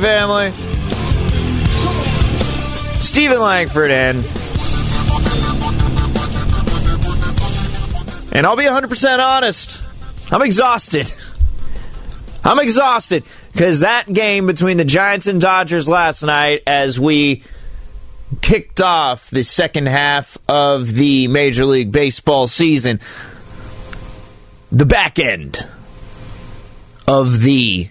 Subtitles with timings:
[0.00, 0.52] Family.
[3.00, 4.24] Steven Langford and
[8.32, 9.80] and I'll be 100% honest.
[10.30, 11.12] I'm exhausted.
[12.44, 17.42] I'm exhausted because that game between the Giants and Dodgers last night, as we
[18.40, 22.98] kicked off the second half of the Major League Baseball season,
[24.72, 25.64] the back end
[27.06, 27.90] of the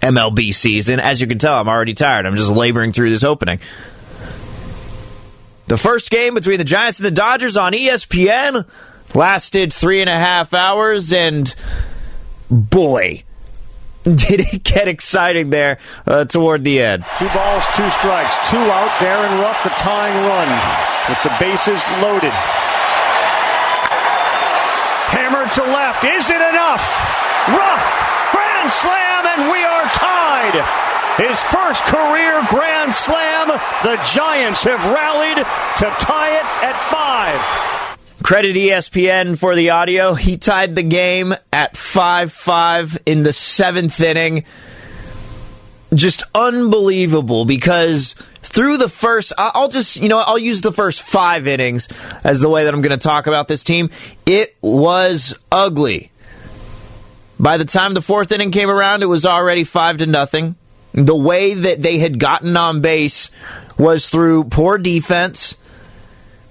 [0.00, 1.00] MLB season.
[1.00, 2.26] As you can tell, I'm already tired.
[2.26, 3.60] I'm just laboring through this opening.
[5.66, 8.66] The first game between the Giants and the Dodgers on ESPN
[9.14, 11.54] lasted three and a half hours, and
[12.50, 13.22] boy,
[14.04, 17.04] did it get exciting there uh, toward the end.
[17.18, 18.88] Two balls, two strikes, two out.
[19.00, 20.48] Darin Ruf, the tying run
[21.08, 22.32] with the bases loaded.
[25.12, 26.04] Hammered to left.
[26.04, 26.84] Is it enough?
[27.48, 27.84] Ruf,
[28.32, 30.88] grand slam, and we are tied.
[31.18, 33.48] His first career grand slam.
[33.82, 37.68] The Giants have rallied to tie it at five.
[38.22, 40.14] Credit ESPN for the audio.
[40.14, 44.44] He tied the game at 5 5 in the seventh inning.
[45.94, 51.46] Just unbelievable because through the first, I'll just, you know, I'll use the first five
[51.46, 51.88] innings
[52.24, 53.90] as the way that I'm going to talk about this team.
[54.26, 56.10] It was ugly.
[57.38, 60.56] By the time the fourth inning came around, it was already 5 to nothing.
[60.92, 63.30] The way that they had gotten on base
[63.78, 65.56] was through poor defense.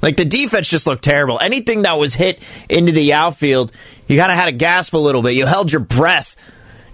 [0.01, 1.39] Like the defense just looked terrible.
[1.39, 3.71] Anything that was hit into the outfield,
[4.07, 5.33] you kind of had to gasp a little bit.
[5.33, 6.37] You held your breath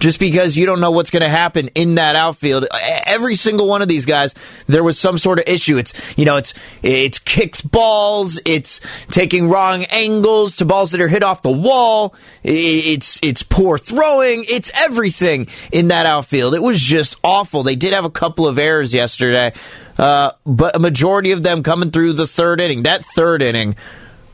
[0.03, 2.67] just because you don't know what's going to happen in that outfield.
[3.05, 4.35] Every single one of these guys,
[4.67, 5.77] there was some sort of issue.
[5.77, 11.07] It's you know, it's it's kicked balls, it's taking wrong angles to balls that are
[11.07, 12.15] hit off the wall.
[12.43, 14.43] It's it's poor throwing.
[14.49, 16.53] It's everything in that outfield.
[16.53, 17.63] It was just awful.
[17.63, 19.53] They did have a couple of errors yesterday,
[19.97, 22.83] uh, but a majority of them coming through the third inning.
[22.83, 23.77] That third inning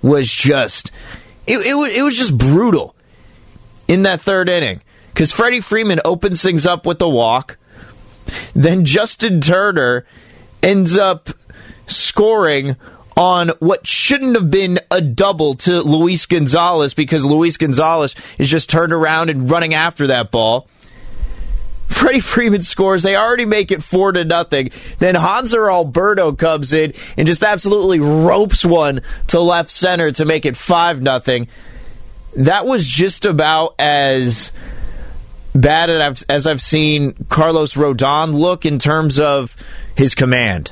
[0.02, 0.92] was just
[1.46, 2.96] it, it, it was just brutal
[3.88, 4.82] in that third inning
[5.20, 7.58] because Freddie Freeman opens things up with the walk.
[8.56, 10.06] Then Justin Turner
[10.64, 11.28] ends up
[11.88, 12.78] scoring
[13.18, 18.70] on what shouldn't have been a double to Luis Gonzalez because Luis Gonzalez is just
[18.70, 20.70] turned around and running after that ball.
[21.90, 23.04] Freddie Freeman scores.
[23.04, 24.70] They already make it four to nothing.
[25.00, 30.46] Then Hanser Alberto comes in and just absolutely ropes one to left center to make
[30.46, 31.50] it five nothing.
[32.38, 34.54] That was just about as
[35.60, 35.90] bad
[36.30, 39.56] as I've, seen Carlos Rodon look in terms of
[39.96, 40.72] his command.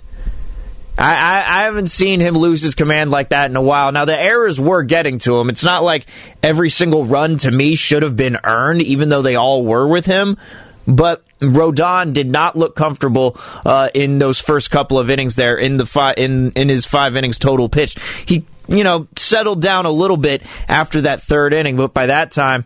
[0.97, 3.91] I, I, I haven't seen him lose his command like that in a while.
[3.91, 5.49] Now, the errors were getting to him.
[5.49, 6.07] It's not like
[6.41, 10.05] every single run to me should have been earned, even though they all were with
[10.05, 10.37] him.
[10.87, 15.77] But Rodon did not look comfortable uh, in those first couple of innings there in
[15.77, 17.99] the fi- in in his five innings total pitched.
[18.25, 22.31] He you know settled down a little bit after that third inning, but by that
[22.31, 22.63] time,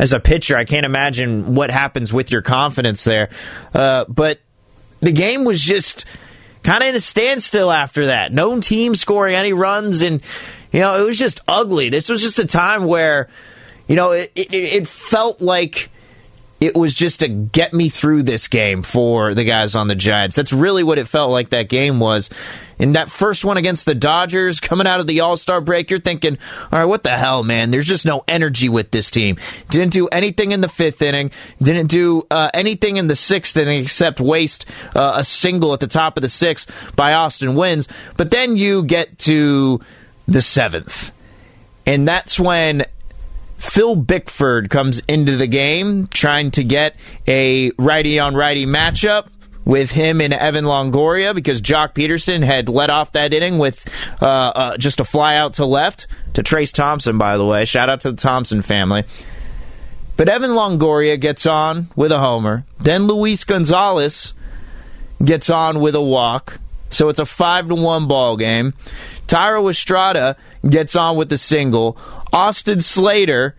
[0.00, 3.28] as a pitcher, I can't imagine what happens with your confidence there.
[3.74, 4.40] Uh, but
[5.00, 6.06] the game was just
[6.62, 8.32] kind of in a standstill after that.
[8.32, 10.22] No team scoring any runs, and
[10.72, 11.90] you know it was just ugly.
[11.90, 13.28] This was just a time where
[13.88, 15.90] you know it, it, it felt like
[16.60, 20.36] it was just to get me through this game for the guys on the Giants.
[20.36, 22.28] That's really what it felt like that game was.
[22.78, 26.00] In that first one against the Dodgers, coming out of the All Star break, you're
[26.00, 26.38] thinking,
[26.72, 27.70] all right, what the hell, man?
[27.70, 29.36] There's just no energy with this team.
[29.68, 31.30] Didn't do anything in the fifth inning,
[31.60, 34.64] didn't do uh, anything in the sixth inning except waste
[34.94, 37.86] uh, a single at the top of the sixth by Austin Wynns.
[38.16, 39.80] But then you get to
[40.26, 41.12] the seventh.
[41.84, 42.84] And that's when
[43.60, 46.96] Phil Bickford comes into the game trying to get
[47.28, 49.28] a righty on righty matchup
[49.66, 53.86] with him and Evan Longoria because Joc Pederson had led off that inning with
[54.22, 57.66] uh, uh, just a fly out to left to Trayce Thompson, by the way.
[57.66, 59.04] Shout out to the Thompson family.
[60.16, 62.64] But Evan Longoria gets on with a homer.
[62.78, 64.32] Then Luis Gonzalez
[65.22, 66.58] gets on with a walk.
[66.88, 68.74] So it's a five to one ball game.
[69.30, 70.36] Thairo Estrada
[70.68, 71.96] gets on with the single.
[72.32, 73.54] Austin Slater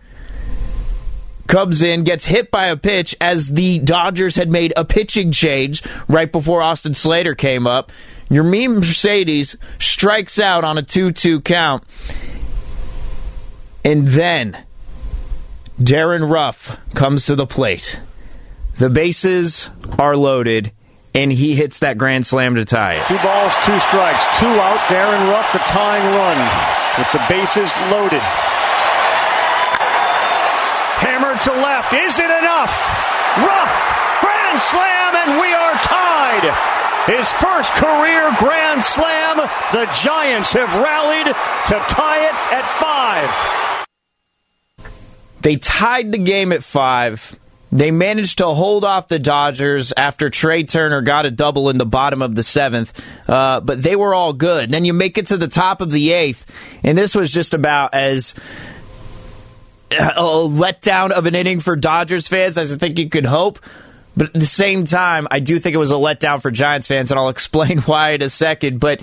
[1.46, 5.82] comes in, gets hit by a pitch as the Dodgers had made a pitching change
[6.08, 7.90] right before Austin Slater came up.
[8.30, 11.84] Yermin Mercedes strikes out on a 2 2 count.
[13.82, 14.64] And then
[15.82, 17.98] Darin Ruf comes to the plate.
[18.78, 20.72] The bases are loaded,
[21.14, 23.06] and he hits that grand slam to tie it.
[23.06, 24.80] Two balls, two strikes, two out.
[24.88, 26.38] Darin Ruf, the tying run,
[26.98, 28.22] with the bases loaded.
[31.04, 31.92] Hammered to left.
[31.92, 32.72] Is it enough?
[33.38, 33.72] Ruf,
[34.20, 36.46] grand slam, and we are tied.
[37.06, 39.38] His first career grand slam.
[39.72, 43.30] The Giants have rallied to tie it at five.
[45.42, 47.36] They tied the game at five.
[47.72, 51.86] They managed to hold off the Dodgers after Trea Turner got a double in the
[51.86, 52.92] bottom of the seventh,
[53.26, 54.64] uh, but they were all good.
[54.64, 56.44] And then you make it to the top of the eighth,
[56.84, 58.34] and this was just about as
[59.90, 63.58] a letdown of an inning for Dodgers fans as I think you could hope.
[64.14, 67.10] But at the same time, I do think it was a letdown for Giants fans,
[67.10, 68.80] and I'll explain why in a second.
[68.80, 69.00] But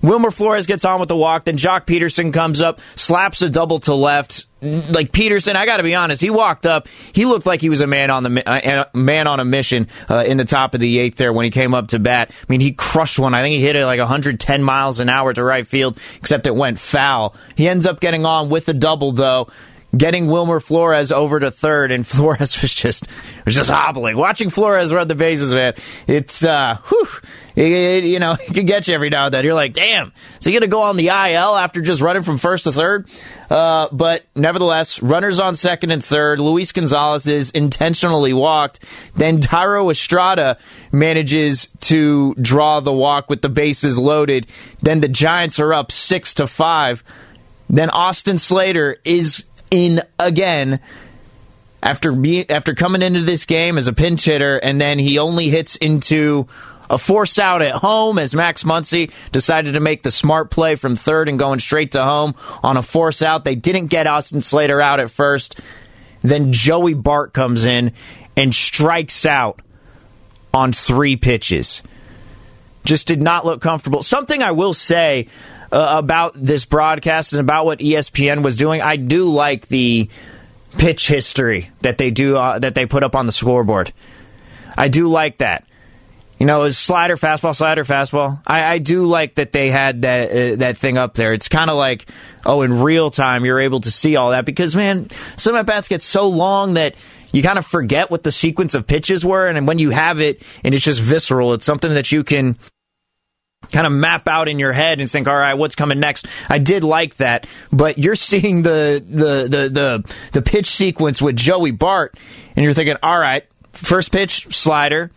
[0.00, 1.46] Wilmer Flores gets on with the walk.
[1.46, 4.46] Then Joc Pederson comes up, slaps a double to left.
[4.62, 6.86] Like Pederson, I got to be honest, he walked up.
[7.12, 10.18] He looked like he was a man on the uh, man on a mission uh,
[10.18, 12.30] in the top of the eighth there when he came up to bat.
[12.30, 13.34] I mean, he crushed one.
[13.34, 16.54] I think he hit it like 110 miles an hour to right field, except it
[16.54, 17.34] went foul.
[17.56, 19.48] He ends up getting on with the double though
[19.96, 23.06] getting Wilmer Flores over to third, and Flores was just
[23.44, 24.16] was just hobbling.
[24.16, 25.74] Watching Flores run the bases, man,
[26.06, 27.08] it's uh, whew,
[27.54, 29.44] it, it, you know, it can get you every now and then.
[29.44, 32.38] You're like, damn, is he going to go on the IL after just running from
[32.38, 33.08] first to third?
[33.50, 36.40] Uh, but nevertheless, runners on second and third.
[36.40, 38.84] Luis Gonzalez is intentionally walked.
[39.14, 40.56] Then Thairo Estrada
[40.90, 44.46] manages to draw the walk with the bases loaded.
[44.80, 47.04] Then the Giants are up six to five.
[47.68, 50.78] Then Austin Slater is in again
[51.82, 52.14] after
[52.48, 56.46] after coming into this game as a pinch hitter, and then he only hits into
[56.88, 60.94] a force out at home as Max Muncy decided to make the smart play from
[60.94, 63.44] third and going straight to home on a force out.
[63.44, 65.58] They didn't get Austin Slater out at first.
[66.20, 67.92] Then Joey Bart comes in
[68.36, 69.62] and strikes out
[70.52, 71.82] on three pitches.
[72.84, 74.02] Just did not look comfortable.
[74.02, 75.28] Something I will say
[75.72, 78.82] uh, about this broadcast and about what ESPN was doing.
[78.82, 80.10] I do like the
[80.76, 83.92] pitch history that they do uh, that they put up on the scoreboard.
[84.76, 85.66] I do like that.
[86.38, 88.42] You know, is slider, fastball, slider, fastball.
[88.46, 91.32] I, I do like that they had that uh, that thing up there.
[91.32, 92.06] It's kind of like,
[92.44, 95.88] oh, in real time, you're able to see all that because man, some at bats
[95.88, 96.96] get so long that
[97.32, 100.42] you kind of forget what the sequence of pitches were, and when you have it
[100.64, 102.58] and it's just visceral, it's something that you can
[103.70, 106.26] kind of map out in your head and think, all right, what's coming next?
[106.48, 111.36] I did like that, but you're seeing the the the the, the pitch sequence with
[111.36, 112.16] Joey Bart,
[112.56, 115.10] and you're thinking, all right, first pitch slider,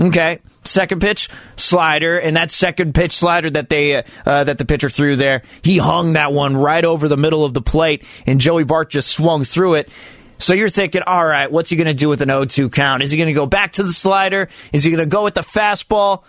[0.00, 0.38] okay.
[0.64, 5.14] Second pitch slider, and that second pitch slider that they uh, that the pitcher threw
[5.14, 8.90] there, he hung that one right over the middle of the plate, and Joey Bart
[8.90, 9.88] just swung through it.
[10.38, 13.02] So you're thinking, all right, what's he going to do with an 0-2 count?
[13.02, 14.48] Is he going to go back to the slider?
[14.72, 16.24] Is he going to go with the fastball?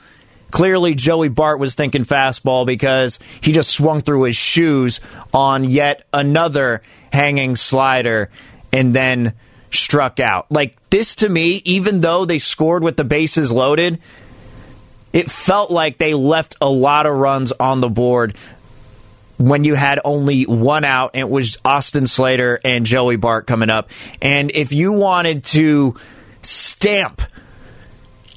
[0.51, 5.01] Clearly, Joey Bart was thinking fastball because he just swung through his shoes
[5.34, 8.30] on yet another hanging slider
[8.72, 9.34] and then
[9.72, 10.51] struck out.
[10.51, 14.00] Like, this to me, even though they scored with the bases loaded,
[15.13, 18.36] it felt like they left a lot of runs on the board
[19.38, 21.12] when you had only one out.
[21.13, 23.89] It was Austin Slater and Joey Bart coming up.
[24.22, 25.96] And if you wanted to
[26.42, 27.22] stamp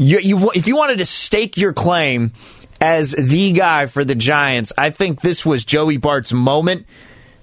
[0.00, 2.33] you, you if you wanted to stake your claim
[2.80, 6.87] as the guy for the Giants, I think this was Joey Bart's moment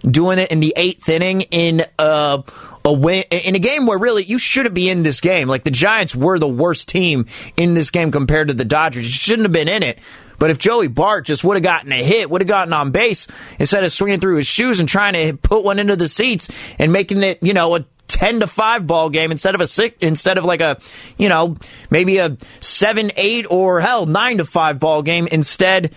[0.01, 2.43] doing it in the eighth inning in a,
[2.83, 5.47] a win, in a game where really you shouldn't be in this game.
[5.47, 9.05] Like the Giants were the worst team in this game compared to the Dodgers.
[9.05, 9.99] You shouldn't have been in it.
[10.39, 13.27] But if Joey Bart just would have gotten a hit, would have gotten on base
[13.59, 16.49] instead of swinging through his shoes and trying to put one into the seats
[16.79, 17.85] and making it, you know, a
[18.17, 20.79] 10 to 5 ball game instead of a six, instead of like a,
[21.19, 21.55] you know,
[21.91, 25.93] maybe a 7 8 or hell 9 to 5 ball game instead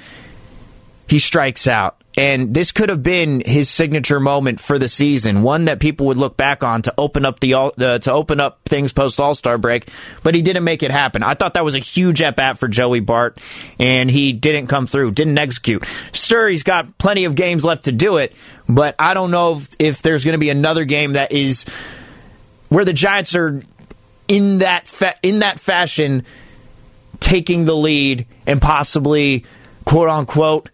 [1.08, 5.66] he strikes out and this could have been his signature moment for the season, one
[5.66, 8.92] that people would look back on to open up the uh, to open up things
[8.92, 9.88] post All Star break.
[10.22, 11.22] But he didn't make it happen.
[11.22, 13.38] I thought that was a huge at bat for Joey Bart,
[13.78, 15.84] and he didn't come through, didn't execute.
[16.12, 18.34] Sure, he's got plenty of games left to do it,
[18.68, 21.64] but I don't know if, if there's going to be another game that is
[22.70, 23.62] where the Giants are
[24.26, 26.24] in that fa- in that fashion
[27.18, 29.44] taking the lead and possibly
[29.84, 30.70] quote unquote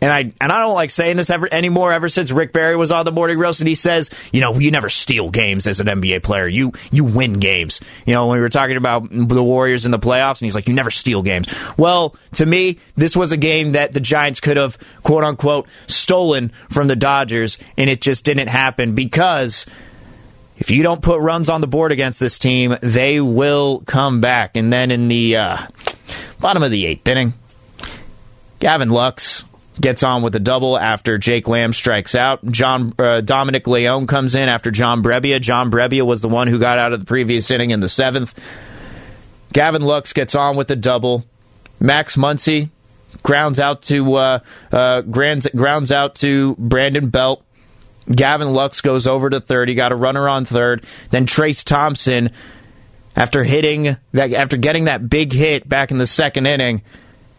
[0.00, 1.92] and I and I don't like saying this ever anymore.
[1.92, 4.70] Ever since Rick Barry was on the morning roast, and he says, you know, you
[4.70, 6.46] never steal games as an NBA player.
[6.46, 7.80] You you win games.
[8.04, 10.68] You know, when we were talking about the Warriors in the playoffs, and he's like,
[10.68, 11.48] you never steal games.
[11.78, 16.52] Well, to me, this was a game that the Giants could have quote unquote stolen
[16.70, 19.64] from the Dodgers, and it just didn't happen because
[20.56, 24.56] if you don't put runs on the board against this team, they will come back.
[24.56, 25.66] And then in the uh,
[26.40, 27.34] bottom of the eighth inning,
[28.58, 29.44] Gavin Lux
[29.80, 32.44] gets on with a double after Jake Lamb strikes out.
[32.46, 35.40] John uh, Dominic Leone comes in after John Brebbia.
[35.40, 38.34] John Brebbia was the one who got out of the previous inning in the seventh.
[39.52, 41.24] Gavin Lux gets on with a double.
[41.78, 42.70] Max Muncy
[43.22, 44.38] grounds out to uh,
[44.72, 47.42] uh, grounds, grounds out to Brandon Belt.
[48.10, 49.68] Gavin Lux goes over to third.
[49.68, 50.84] He got a runner on third.
[51.10, 52.30] Then Trayce Thompson,
[53.14, 56.82] after hitting that, after getting that big hit back in the second inning,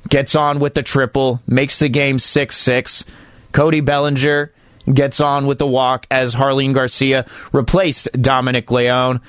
[0.10, 3.06] gets on with the triple, makes the game 6 6.
[3.52, 4.52] Cody Bellinger
[4.92, 9.22] gets on with the walk as Jarlin Garcia replaced Dominic Leone.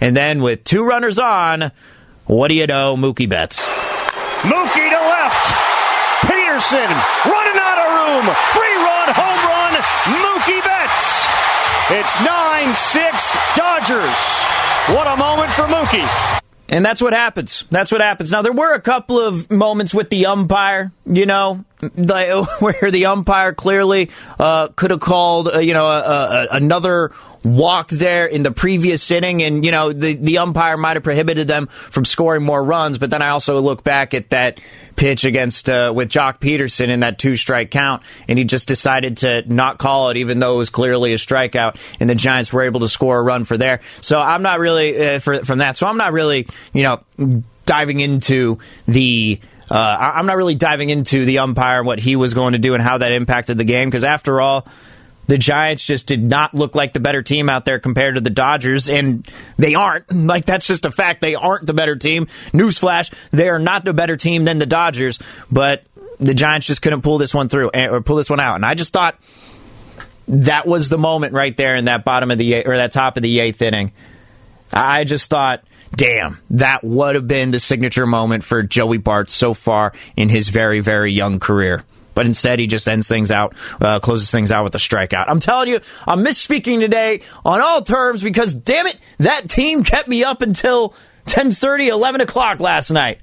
[0.00, 1.72] And then with two runners on,
[2.26, 2.96] what do you know?
[2.96, 3.64] Mookie Betts.
[4.42, 5.46] Mookie to left.
[6.20, 6.88] Pederson
[7.24, 7.75] running out
[8.06, 8.34] of room.
[8.52, 9.72] Free run, home run.
[10.22, 11.26] Mookie Betts.
[11.90, 14.20] It's 9 6 Dodgers.
[14.94, 16.32] What a moment for Mookie.
[16.68, 17.64] And that's what happens.
[17.70, 18.32] That's what happens.
[18.32, 21.64] Now, there were a couple of moments with the umpire, you know,
[22.60, 27.12] where the umpire clearly uh, could have called, uh, you know, a, a, another
[27.46, 31.46] walk there in the previous inning, and you know the the umpire might have prohibited
[31.46, 32.98] them from scoring more runs.
[32.98, 34.60] But then I also look back at that
[34.96, 39.18] pitch against uh, with Joc Pederson in that two strike count, and he just decided
[39.18, 42.62] to not call it, even though it was clearly a strikeout, and the Giants were
[42.62, 43.80] able to score a run for there.
[44.00, 45.76] So I'm not really uh, for, from that.
[45.76, 49.40] So I'm not really you know diving into the.
[49.70, 52.74] Uh, I'm not really diving into the umpire and what he was going to do
[52.74, 54.66] and how that impacted the game because after all,
[55.26, 58.30] the Giants just did not look like the better team out there compared to the
[58.30, 60.04] Dodgers, and they aren't.
[60.26, 61.20] Like, that's just a fact.
[61.20, 62.26] They aren't the better team.
[62.52, 65.20] Newsflash, they are not the better team than the Dodgers,
[65.50, 65.84] but
[66.18, 68.56] the Giants just couldn't pull this one through eh, or pull this one out.
[68.56, 69.18] And I just thought
[70.28, 73.22] that was the moment right there in that bottom of the or that top of
[73.22, 73.92] the eighth inning.
[74.72, 75.62] I just thought,
[75.94, 80.48] damn, that would have been the signature moment for Joey Bart so far in his
[80.48, 81.84] very, very young career
[82.16, 85.26] but instead he just ends things out, uh, closes things out with a strikeout.
[85.28, 90.08] I'm telling you, I'm misspeaking today on all terms because damn it, that team kept
[90.08, 90.94] me up until
[91.26, 93.20] 10:30, 11 o'clock last night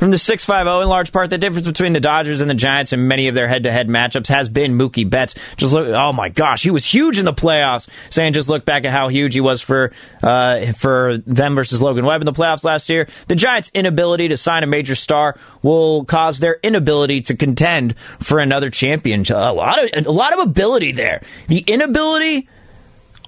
[0.00, 3.06] from the 6-5-0 in large part the difference between the Dodgers and the Giants in
[3.06, 5.34] many of their head-to-head matchups has been Mookie Betts.
[5.58, 7.86] Just look oh my gosh he was huge in the playoffs.
[8.08, 9.92] Saying just look back at how huge he was for
[10.22, 13.08] uh, for them versus Logan Webb in the playoffs last year.
[13.28, 18.38] The Giants inability to sign a major star will cause their inability to contend for
[18.38, 19.36] another championship.
[19.36, 21.20] A lot of a lot of ability there.
[21.48, 22.48] The inability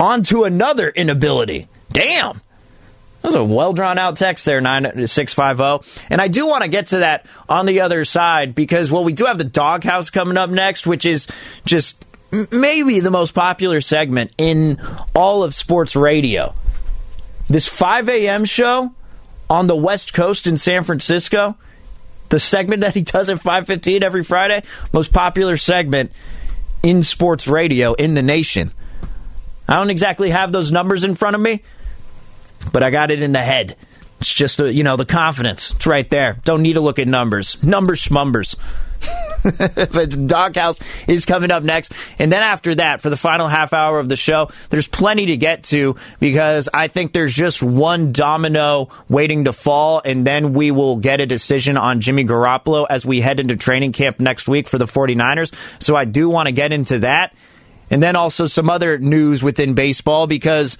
[0.00, 1.68] onto another inability.
[1.92, 2.40] Damn
[3.22, 6.06] that was a well drawn out text there, 9650.
[6.10, 9.12] And I do want to get to that on the other side because, well, we
[9.12, 11.28] do have the doghouse coming up next, which is
[11.64, 12.04] just
[12.50, 14.80] maybe the most popular segment in
[15.14, 16.52] all of sports radio.
[17.48, 18.44] This 5 a.m.
[18.44, 18.92] show
[19.48, 21.56] on the West Coast in San Francisco,
[22.30, 26.10] the segment that he does at 5:15 every Friday, most popular segment
[26.82, 28.72] in sports radio in the nation.
[29.68, 31.62] I don't exactly have those numbers in front of me,
[32.72, 33.76] but I got it in the head.
[34.20, 35.72] It's just, a, you know, the confidence.
[35.72, 36.38] It's right there.
[36.44, 37.60] Don't need to look at numbers.
[37.62, 38.54] Numbers schmumbers.
[39.42, 40.78] but Doghouse
[41.08, 41.92] is coming up next.
[42.18, 45.36] And then after that, for the final half hour of the show, there's plenty to
[45.36, 50.70] get to because I think there's just one domino waiting to fall, and then we
[50.70, 54.68] will get a decision on Jimmy Garoppolo as we head into training camp next week
[54.68, 55.52] for the 49ers.
[55.80, 57.34] So I do want to get into that.
[57.90, 60.78] And then also some other news within baseball because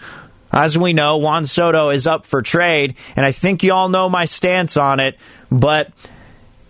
[0.52, 4.09] as we know, Juan Soto is up for trade, and I think you all know
[4.09, 5.16] my stance on it.
[5.50, 5.92] But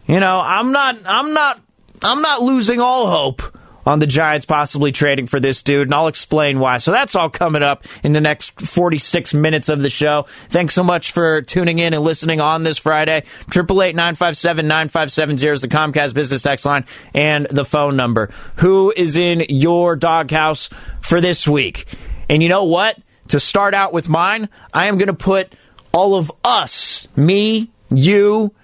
[0.06, 1.60] you know, I'm not, I'm not,
[2.02, 3.42] I'm not losing all hope
[3.84, 6.78] on the Giants possibly trading for this dude, and I'll explain why.
[6.78, 10.26] So that's all coming up in the next 46 minutes of the show.
[10.50, 13.24] Thanks so much for tuning in and listening on this Friday.
[13.50, 16.84] 888-957-9570 is the Comcast Business Text line
[17.14, 18.30] and the phone number.
[18.56, 20.70] Who is in your doghouse
[21.00, 21.86] for this week?
[22.28, 22.98] And you know what?
[23.32, 25.54] To start out with mine, I am going to put
[25.90, 28.54] all of us, me, you,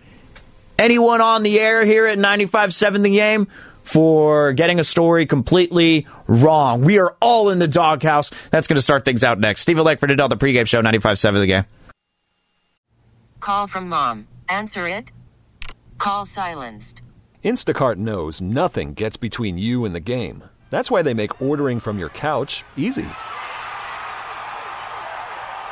[0.79, 3.49] anyone on the air here at 95.7 The Game
[3.83, 6.83] for getting a story completely wrong.
[6.83, 8.31] We are all in the doghouse.
[8.51, 9.63] That's going to start things out next.
[9.63, 11.65] Steve Langford Adele, the pregame show, 95.7 The Game.
[13.41, 14.29] Call from mom.
[14.51, 15.13] Answer it.
[15.97, 17.01] Call silenced.
[17.43, 20.45] Instacart knows nothing gets between you and the game.
[20.69, 23.09] That's why they make ordering from your couch easy.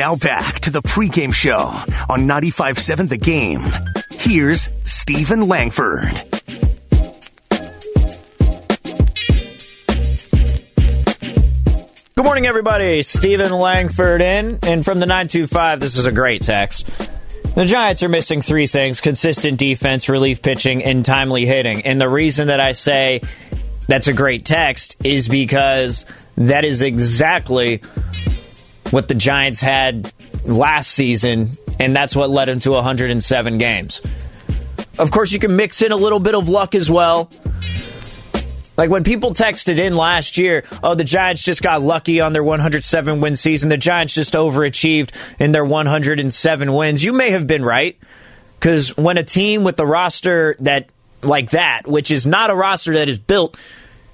[0.00, 1.58] Now back to the pregame show
[2.08, 3.60] on 95.7 The Game.
[4.10, 6.22] Here's Steven Langford.
[12.14, 13.02] Good morning, everybody.
[13.02, 14.58] Steven Langford in.
[14.62, 16.88] And from the 925, this is a great text.
[17.54, 21.84] The Giants are missing three things consistent defense, relief pitching, and timely hitting.
[21.84, 23.20] And the reason that I say
[23.86, 26.06] that's a great text is because
[26.38, 27.82] that is exactly
[28.90, 30.12] what the Giants had
[30.44, 34.00] last season, and that's what led them to 107 games.
[34.98, 37.30] Of course, you can mix in a little bit of luck as well.
[38.76, 42.42] Like when people texted in last year, oh, the Giants just got lucky on their
[42.42, 43.68] 107 win season.
[43.68, 47.04] The Giants just overachieved in their 107 wins.
[47.04, 47.98] You may have been right.
[48.58, 50.88] Because when a team with the roster that,
[51.22, 53.58] like that, which is not a roster that is built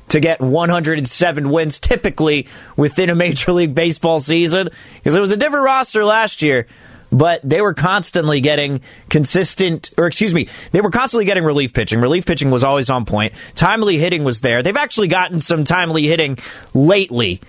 [0.08, 5.36] to get 107 wins typically within a Major League Baseball season because it was a
[5.36, 6.66] different roster last year.
[7.12, 12.00] But they were constantly getting consistent, or excuse me, they were constantly getting relief pitching.
[12.00, 13.32] Relief pitching was always on point.
[13.54, 14.62] Timely hitting was there.
[14.62, 16.36] They've actually gotten some timely hitting
[16.74, 17.40] lately.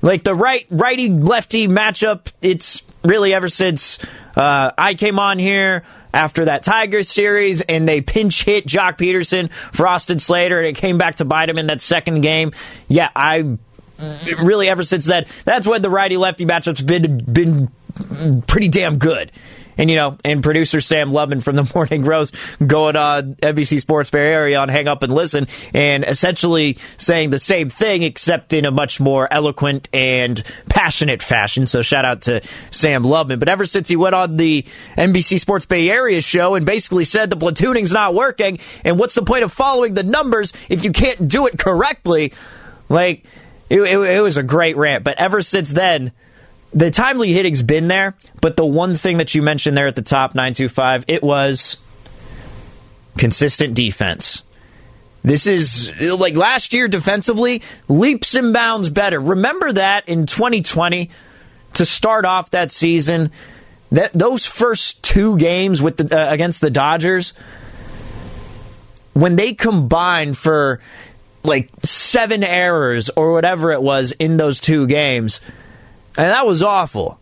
[0.00, 3.98] Like the right righty lefty matchup, it's really ever since
[4.36, 5.82] uh, I came on here
[6.14, 10.76] after that Tigers series and they pinch hit Joc Pederson for Austin Slater and it
[10.76, 12.52] came back to bite him in that second game.
[12.88, 13.58] Yeah, I
[14.38, 19.32] really ever since then, that's when the righty lefty matchup's been been pretty damn good.
[19.76, 22.34] And you know, and producer Sam Lubman from the Morning Roast
[22.64, 27.30] going on uh, NBC Sports Bay Area on Hang Up and Listen, and essentially saying
[27.30, 31.66] the same thing except in a much more eloquent and passionate fashion.
[31.66, 33.38] So shout out to Sam Lubman.
[33.38, 34.64] But ever since he went on the
[34.96, 39.22] NBC Sports Bay Area show and basically said the platooning's not working, and what's the
[39.22, 42.32] point of following the numbers if you can't do it correctly?
[42.88, 43.24] Like
[43.70, 45.04] it, it, it was a great rant.
[45.04, 46.12] But ever since then
[46.74, 50.02] the timely hitting's been there, but the one thing that you mentioned there at the
[50.02, 51.76] top, 925, it was
[53.16, 54.42] consistent defense.
[55.22, 59.18] This is like last year defensively, leaps and bounds better.
[59.18, 61.10] Remember that in 2020
[61.74, 63.30] to start off that season,
[63.92, 67.32] that those first two games with the, uh, against the Dodgers,
[69.14, 70.80] when they combined for
[71.42, 75.40] like seven errors or whatever it was in those two games,
[76.16, 77.18] and that was awful.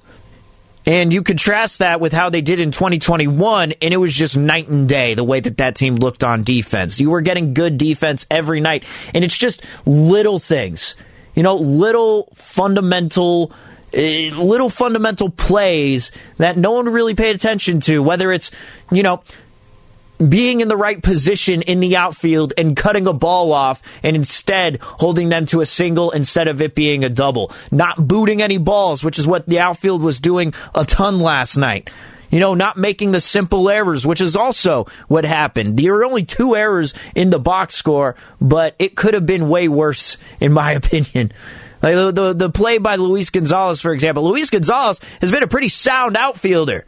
[0.85, 4.68] And you contrast that with how they did in 2021, and it was just night
[4.68, 6.98] and day the way that that team looked on defense.
[7.00, 10.96] You were getting good defense every night, and it's just little things,
[11.35, 13.52] you know, little fundamental.
[13.94, 18.50] Uh, little fundamental plays that no one really paid attention to, whether it's,
[18.90, 19.22] you know,
[20.29, 24.79] being in the right position in the outfield and cutting a ball off and instead
[24.81, 27.53] holding them to a single instead of it being a double.
[27.71, 31.91] Not booting any balls, which is what the outfield was doing a ton last night.
[32.31, 35.77] You know, not making the simple errors, which is also what happened.
[35.77, 39.69] There were only two errors in the box score, but it could have been way
[39.69, 41.33] worse, in my opinion.
[41.83, 44.25] Like the, the, the play by Luis Gonzalez, for example.
[44.25, 46.87] Luis Gonzalez has been a pretty sound outfielder.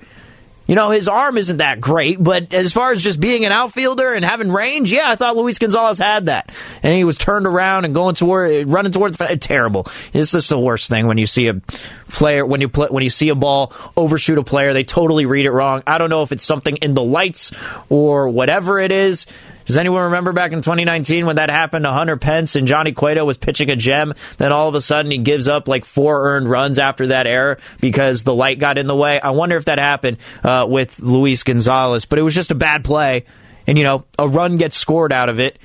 [0.66, 4.12] You know, his arm isn't that great, but as far as just being an outfielder
[4.12, 6.50] and having range, yeah, I thought Luis Gonzalez had that.
[6.82, 9.86] And he was turned around and going toward, running toward the, terrible.
[10.14, 11.60] It's just the worst thing when you see a
[12.08, 15.44] player, when you play, when you see a ball overshoot a player, they totally read
[15.44, 15.82] it wrong.
[15.86, 17.52] I don't know if it's something in the lights
[17.90, 19.26] or whatever it is.
[19.66, 23.24] Does anyone remember back in 2019 when that happened to Hunter Pence and Johnny Cueto
[23.24, 24.14] was pitching a gem?
[24.36, 27.58] Then all of a sudden he gives up like four earned runs after that error
[27.80, 29.20] because the light got in the way.
[29.20, 32.84] I wonder if that happened uh, with Luis Gonzalez, but it was just a bad
[32.84, 33.24] play.
[33.66, 35.58] And, you know, a run gets scored out of it,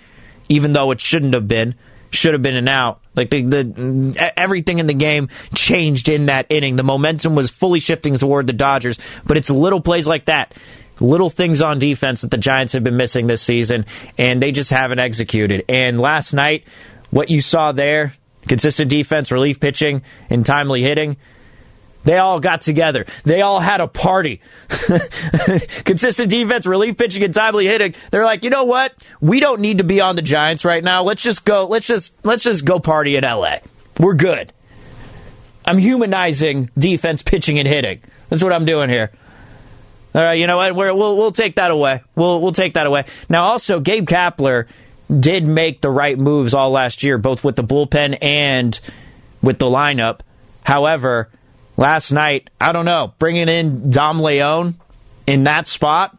[0.47, 1.75] even though it shouldn't have been.
[2.11, 3.01] Should have been an out.
[3.15, 6.75] Like the, the everything in the game changed in that inning.
[6.75, 10.55] The momentum was fully shifting toward the Dodgers, but it's little plays like that
[10.99, 13.85] little things on defense that the Giants have been missing this season,
[14.17, 15.65] and they just haven't executed.
[15.69, 16.65] And last night,
[17.11, 18.13] what you saw there
[18.47, 21.17] consistent defense, relief pitching, and timely hitting.
[22.05, 23.05] They all got together.
[23.23, 24.41] They all had a party.
[25.83, 27.93] Consistent defense, relief pitching, and timely hitting.
[28.09, 28.93] They're like, you know what?
[29.19, 31.03] We don't need to be on the Giants right now.
[31.03, 31.67] Let's just go.
[31.67, 33.61] Let's just let's just go party in L.A.
[33.99, 34.53] We're good.
[35.65, 38.01] I'm humanizing defense, pitching, and hitting.
[38.29, 39.11] That's what I'm doing here.
[40.13, 40.75] All right, you know what?
[40.75, 42.01] we will we'll take that away.
[42.15, 43.05] We'll we'll take that away.
[43.29, 44.65] Now, also, Gabe Kapler
[45.07, 48.79] did make the right moves all last year, both with the bullpen and
[49.41, 50.21] with the lineup.
[50.63, 51.29] However,
[51.77, 54.75] last night, I don't know, bringing in Dom Leone
[55.27, 56.17] in that spot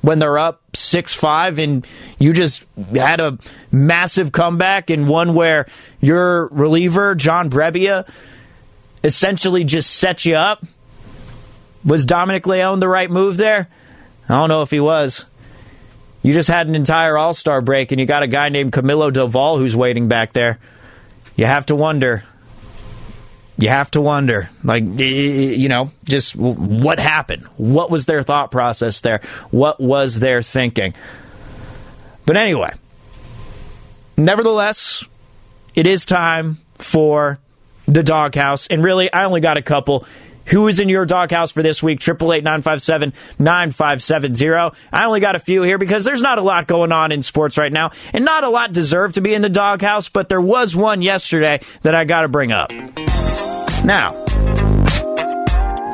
[0.00, 1.86] when they're up 6 5 and
[2.18, 3.38] you just had a
[3.70, 5.66] massive comeback and one where
[6.00, 8.08] your reliever, John Brebbia,
[9.04, 10.64] essentially just set you up
[11.84, 13.68] was Dominic Leone the right move there?
[14.28, 15.24] I don't know if he was.
[16.22, 19.10] You just had an entire All Star break, and you got a guy named Camilo
[19.10, 20.58] Doval who's waiting back there.
[21.36, 22.24] You have to wonder.
[23.56, 27.44] You have to wonder, like, you know, just what happened?
[27.58, 29.20] What was their thought process there?
[29.50, 30.94] What was their thinking?
[32.24, 32.72] But anyway,
[34.16, 35.04] nevertheless,
[35.74, 37.38] it is time for
[37.86, 38.66] the doghouse.
[38.66, 40.06] And really, I only got a couple.
[40.50, 42.00] Who is in your doghouse for this week?
[42.00, 44.72] Triple eight nine five seven nine five seven zero.
[44.92, 47.56] I only got a few here because there's not a lot going on in sports
[47.56, 50.08] right now, and not a lot deserve to be in the doghouse.
[50.08, 52.70] But there was one yesterday that I got to bring up.
[53.84, 54.24] Now,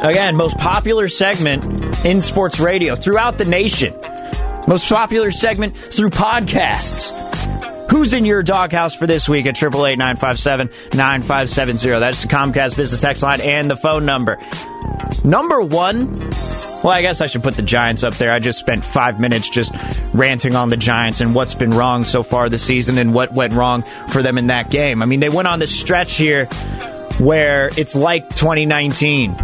[0.02, 1.66] again, most popular segment
[2.06, 3.94] in sports radio throughout the nation.
[4.66, 7.35] Most popular segment through podcasts.
[7.90, 12.00] Who's in your doghouse for this week at 888-957-9570?
[12.00, 14.38] That's the Comcast business text line and the phone number.
[15.24, 18.32] Number one, well, I guess I should put the Giants up there.
[18.32, 19.72] I just spent five minutes just
[20.12, 23.54] ranting on the Giants and what's been wrong so far this season and what went
[23.54, 25.02] wrong for them in that game.
[25.02, 26.46] I mean, they went on this stretch here
[27.18, 29.36] where it's like 2019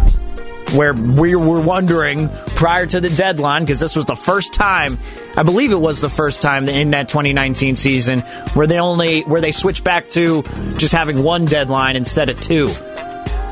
[0.73, 4.97] where we were wondering prior to the deadline, because this was the first time,
[5.37, 8.19] I believe it was the first time in that 2019 season
[8.53, 10.43] where they only where they switched back to
[10.77, 12.67] just having one deadline instead of two.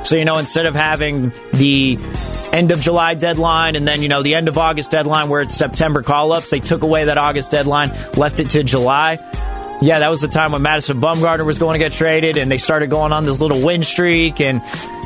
[0.04, 2.00] So you know, instead of having the
[2.52, 5.56] end of July deadline and then you know the end of August deadline where it's
[5.56, 9.18] September call ups, they took away that August deadline, left it to July.
[9.82, 12.60] Yeah, that was the time when Madison Bumgarner was going to get traded, and they
[12.60, 14.62] started going on this little win streak, and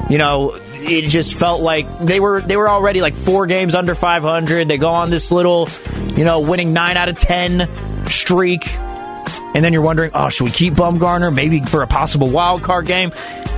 [0.10, 3.96] you know it just felt like they were they were already like four games under
[3.96, 4.68] 500.
[4.68, 5.70] They go on this little,
[6.18, 7.70] you know, winning nine out of ten
[8.06, 12.62] streak, and then you're wondering, oh, should we keep Bumgarner maybe for a possible wild
[12.62, 13.14] card game?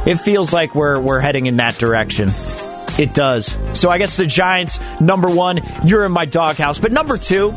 [0.05, 2.29] It feels like we're we're heading in that direction.
[2.99, 3.57] It does.
[3.73, 6.79] So I guess the Giants, number one, you're in my doghouse.
[6.79, 7.53] But number two,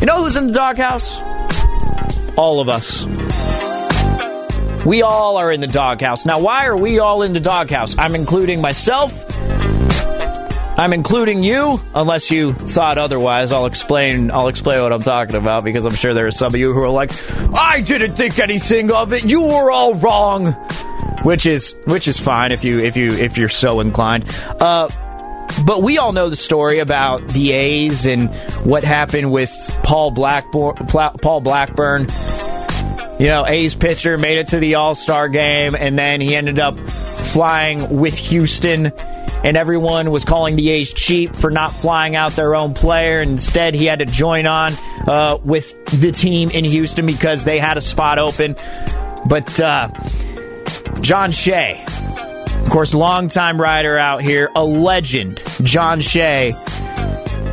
[0.00, 1.22] You know who's in the doghouse?
[2.36, 3.04] All of us.
[4.86, 6.24] We all are in the doghouse.
[6.24, 7.94] Now, why are we all in the doghouse?
[7.98, 9.12] I'm including myself.
[10.78, 13.52] I'm including you, unless you thought otherwise.
[13.52, 14.30] I'll explain.
[14.30, 16.82] I'll explain what I'm talking about because I'm sure there are some of you who
[16.82, 17.12] are like,
[17.54, 19.24] "I didn't think anything of it.
[19.24, 20.52] You were all wrong,"
[21.22, 24.24] which is which is fine if you if you if you're so inclined.
[24.58, 24.88] Uh,
[25.64, 28.28] but we all know the story about the A's and
[28.64, 29.50] what happened with
[29.82, 30.74] Paul Blackburn.
[30.86, 32.06] Paul Blackburn.
[33.18, 36.58] You know, A's pitcher made it to the All Star game, and then he ended
[36.58, 38.92] up flying with Houston
[39.42, 43.22] and everyone was calling the A's cheap for not flying out their own player.
[43.22, 44.72] Instead, he had to join on
[45.06, 48.54] uh, with the team in Houston because they had a spot open.
[49.26, 49.88] But uh,
[51.00, 51.82] John Shea,
[52.62, 56.52] of course, longtime writer out here, a legend, John Shea,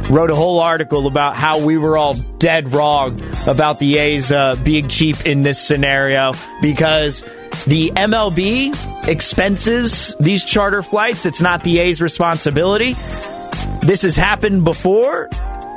[0.09, 4.55] wrote a whole article about how we were all dead wrong about the A's uh,
[4.63, 7.27] being cheap in this scenario because
[7.65, 11.25] the MLB expenses these charter flights.
[11.25, 12.93] It's not the A's responsibility.
[13.81, 15.29] This has happened before.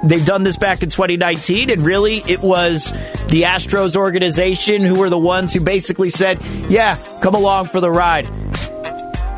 [0.04, 2.90] They've done this back in 2019, and really it was
[3.28, 7.90] the Astros organization who were the ones who basically said, Yeah, come along for the
[7.90, 8.28] ride.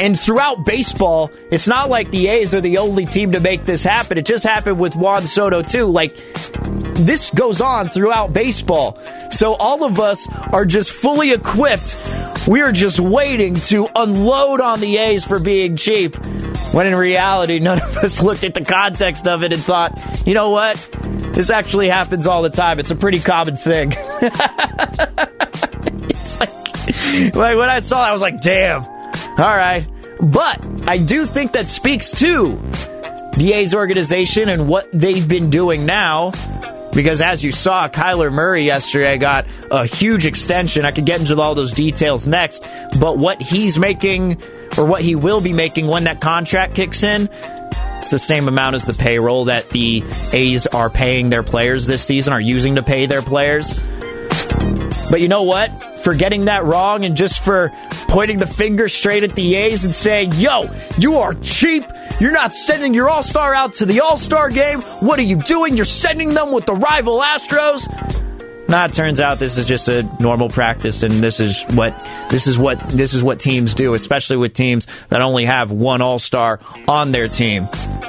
[0.02, 3.82] And throughout baseball, it's not like the A's are the only team to make this
[3.82, 4.18] happen.
[4.18, 5.86] It just happened with Juan Soto, too.
[5.86, 6.16] Like,
[6.94, 9.00] this goes on throughout baseball.
[9.30, 11.94] So all of us are just fully equipped
[12.48, 16.16] we are just waiting to unload on the A's for being cheap.
[16.72, 20.34] When in reality, none of us looked at the context of it and thought, you
[20.34, 20.76] know what?
[21.32, 22.80] This actually happens all the time.
[22.80, 23.92] It's a pretty common thing.
[26.10, 28.82] it's like, like when I saw it, I was like, damn.
[29.38, 29.86] All right.
[30.22, 32.60] But I do think that speaks to
[33.36, 36.32] the A's organization and what they've been doing now
[36.94, 40.84] because as you saw, Kyler Murray yesterday got a huge extension.
[40.84, 42.66] I could get into all those details next,
[43.00, 44.42] but what he's making
[44.76, 47.28] or what he will be making when that contract kicks in,
[47.96, 52.04] it's the same amount as the payroll that the A's are paying their players this
[52.04, 53.82] season, are using to pay their players.
[55.10, 55.70] But you know what?
[56.02, 57.70] For getting that wrong and just for
[58.08, 61.84] pointing the finger straight at the A's and saying, yo, you are cheap
[62.22, 64.80] you're not sending your All Star out to the All Star game.
[65.00, 65.74] What are you doing?
[65.74, 67.88] You're sending them with the rival Astros.
[68.72, 71.92] Nah, it turns out this is just a normal practice, and this is what
[72.30, 76.00] this is what this is what teams do, especially with teams that only have one
[76.00, 76.58] All Star
[76.88, 77.66] on their team.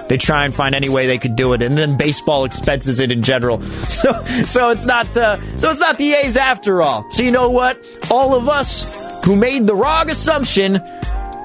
[0.08, 3.12] They try and find any way they could do it, and then baseball expenses it
[3.12, 3.62] in general.
[3.84, 4.12] So,
[4.46, 7.12] so it's not uh, so it's not the A's after all.
[7.12, 7.78] So you know what?
[8.10, 10.80] All of us who made the wrong assumption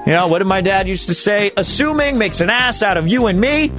[0.05, 1.51] you know, what did my dad used to say?
[1.55, 3.71] Assuming makes an ass out of you and me.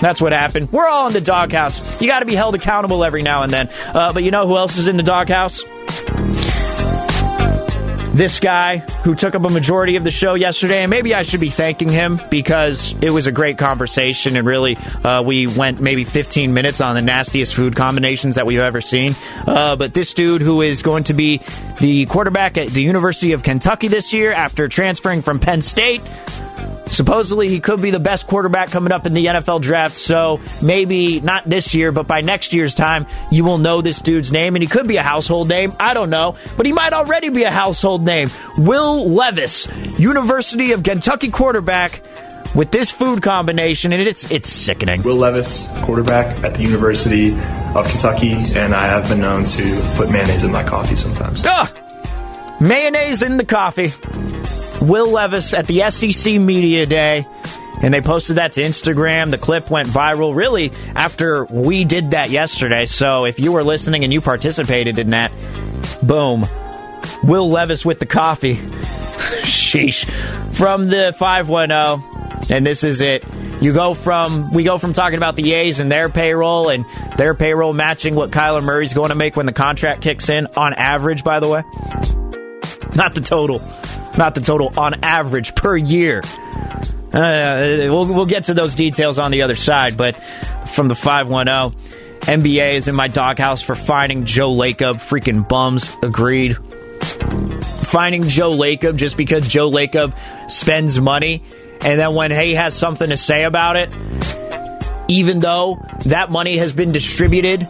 [0.00, 0.72] That's what happened.
[0.72, 2.00] We're all in the doghouse.
[2.00, 3.68] You got to be held accountable every now and then.
[3.94, 5.62] Uh, but you know who else is in the doghouse?
[8.12, 11.40] this guy who took up a majority of the show yesterday, and maybe I should
[11.40, 16.04] be thanking him because it was a great conversation, and really, uh, we went maybe
[16.04, 19.14] 15 minutes on the nastiest food combinations that we've ever seen.
[19.46, 21.40] Uh, but this dude, who is going to be
[21.78, 26.02] the quarterback at the University of Kentucky this year after transferring from Penn State,
[26.90, 29.96] Supposedly, he could be the best quarterback coming up in the NFL draft.
[29.96, 34.32] So maybe not this year, but by next year's time, you will know this dude's
[34.32, 35.72] name, and he could be a household name.
[35.78, 38.28] I don't know, but he might already be a household name.
[38.56, 42.02] Will Levis, University of Kentucky quarterback.
[42.52, 45.04] With this food combination, and it's it's sickening.
[45.04, 50.10] Will Levis, quarterback at the University of Kentucky, and I have been known to put
[50.10, 51.42] mayonnaise in my coffee sometimes.
[51.44, 51.70] Ah,
[52.60, 53.92] mayonnaise in the coffee.
[54.80, 57.26] Will Levis at the SEC Media Day.
[57.82, 59.30] And they posted that to Instagram.
[59.30, 62.84] The clip went viral really after we did that yesterday.
[62.84, 65.32] So if you were listening and you participated in that,
[66.02, 66.44] boom.
[67.22, 68.56] Will Levis with the coffee.
[68.56, 70.04] Sheesh.
[70.54, 72.54] From the 510.
[72.54, 73.24] And this is it.
[73.62, 76.84] You go from we go from talking about the A's and their payroll and
[77.16, 80.72] their payroll matching what Kyler Murray's going to make when the contract kicks in on
[80.74, 81.62] average, by the way.
[82.96, 83.60] Not the total
[84.20, 86.20] not the total on average per year.
[87.12, 90.14] Uh, we'll, we'll get to those details on the other side, but
[90.68, 91.80] from the 510,
[92.20, 94.96] NBA is in my doghouse for finding Joe Lacob.
[94.96, 95.96] Freaking bums.
[96.02, 96.58] Agreed.
[97.86, 100.14] Finding Joe Lacob just because Joe Lacob
[100.50, 101.42] spends money,
[101.80, 103.96] and then when he has something to say about it,
[105.08, 107.66] even though that money has been distributed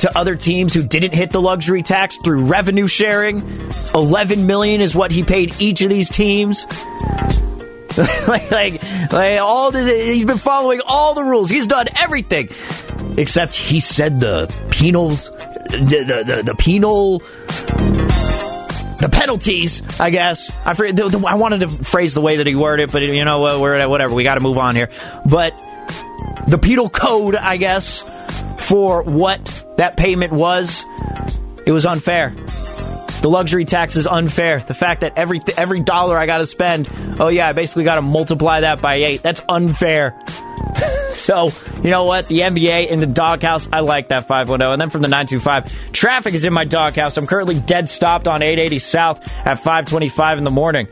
[0.00, 3.42] to other teams who didn't hit the luxury tax through revenue sharing.
[3.94, 6.66] 11 million is what he paid each of these teams.
[8.28, 8.82] like, like,
[9.12, 11.50] like all the, he's been following all the rules.
[11.50, 12.48] He's done everything.
[13.18, 17.18] except he said the penal, the, the, the, the penal,
[19.00, 20.56] the penalties, I guess.
[20.64, 24.14] I, I wanted to phrase the way that he worded it, but you know, whatever,
[24.14, 24.88] we got to move on here.
[25.28, 25.58] But
[26.46, 28.02] the penal code, I guess,
[28.70, 30.84] for what that payment was,
[31.66, 32.30] it was unfair.
[33.22, 34.60] The luxury tax is unfair.
[34.60, 37.96] The fact that every every dollar I got to spend, oh yeah, I basically got
[37.96, 39.22] to multiply that by eight.
[39.22, 40.18] That's unfair.
[41.12, 41.50] so,
[41.82, 42.28] you know what?
[42.28, 44.72] The NBA in the doghouse, I like that 510.
[44.72, 47.16] And then from the 925, traffic is in my doghouse.
[47.16, 50.88] I'm currently dead stopped on 880 South at 525 in the morning.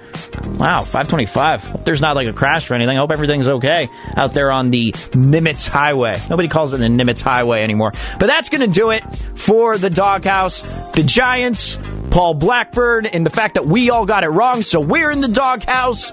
[0.59, 1.65] Wow, 525.
[1.65, 2.97] Hope there's not like a crash or anything.
[2.97, 6.19] I hope everything's okay out there on the Nimitz Highway.
[6.29, 7.93] Nobody calls it the Nimitz Highway anymore.
[8.19, 9.03] But that's going to do it
[9.35, 10.63] for the doghouse.
[10.93, 11.79] The Giants,
[12.11, 15.29] Paul Blackburn, and the fact that we all got it wrong, so we're in the
[15.29, 16.13] doghouse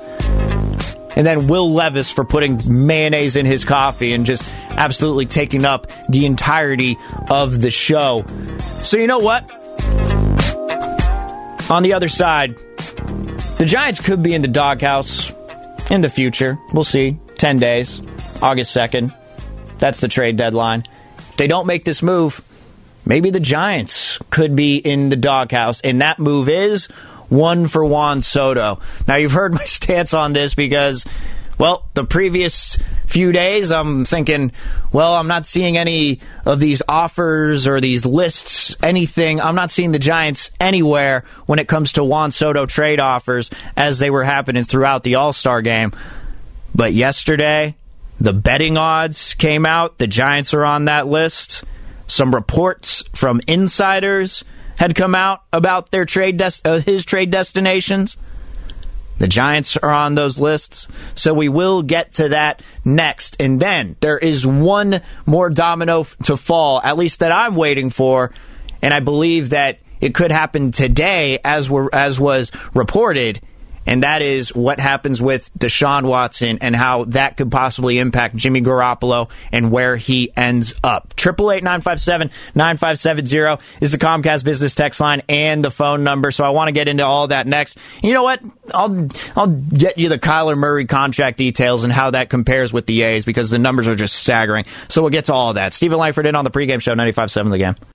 [1.15, 5.91] and then Will Levis for putting mayonnaise in his coffee and just absolutely taking up
[6.09, 6.97] the entirety
[7.29, 8.25] of the show.
[8.59, 9.49] So, you know what?
[11.71, 12.55] On the other side,
[13.57, 15.33] the Giants could be in the doghouse
[15.89, 16.59] in the future.
[16.73, 17.17] We'll see.
[17.37, 17.99] 10 days,
[18.41, 19.13] August 2nd.
[19.79, 20.83] That's the trade deadline.
[21.17, 22.41] If they don't make this move,
[23.05, 25.81] maybe the Giants could be in the doghouse.
[25.81, 26.87] And that move is
[27.29, 28.79] one for Juan Soto.
[29.07, 31.05] Now, you've heard my stance on this because,
[31.57, 34.51] well, the previous few days, I'm thinking,
[34.91, 39.39] well, I'm not seeing any of these offers or these lists, anything.
[39.39, 43.99] I'm not seeing the Giants anywhere when it comes to Juan Soto trade offers as
[43.99, 45.93] they were happening throughout the All Star game.
[46.73, 47.75] But yesterday,
[48.19, 49.97] the betting odds came out.
[49.97, 51.63] The Giants are on that list.
[52.07, 54.43] Some reports from insiders
[54.77, 58.17] had come out about their trade des- uh, his trade destinations.
[59.17, 63.37] The Giants are on those lists, so we will get to that next.
[63.39, 67.89] And then there is one more domino f- to fall, at least that I'm waiting
[67.89, 68.33] for,
[68.81, 73.41] and I believe that it could happen today, as were as was reported
[73.85, 78.61] and that is what happens with Deshaun Watson and how that could possibly impact Jimmy
[78.61, 81.15] Garoppolo and where he ends up.
[81.15, 85.21] Triple eight nine five seven nine five seven zero is the Comcast business text line
[85.29, 86.31] and the phone number.
[86.31, 87.77] So I want to get into all that next.
[88.01, 88.41] You know what?
[88.73, 93.03] I'll I'll get you the Kyler Murray contract details and how that compares with the
[93.03, 94.65] A's because the numbers are just staggering.
[94.87, 95.73] So we'll get to all that.
[95.73, 97.94] Steven Langford in on the pregame show, 95.7 the game.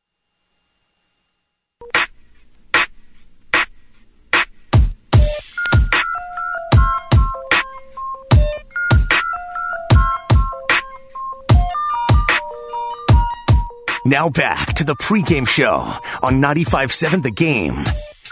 [14.20, 15.78] Now back to the pregame show
[16.22, 17.72] on 95.7 The Game.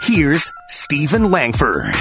[0.03, 1.91] Here's Steven Langford.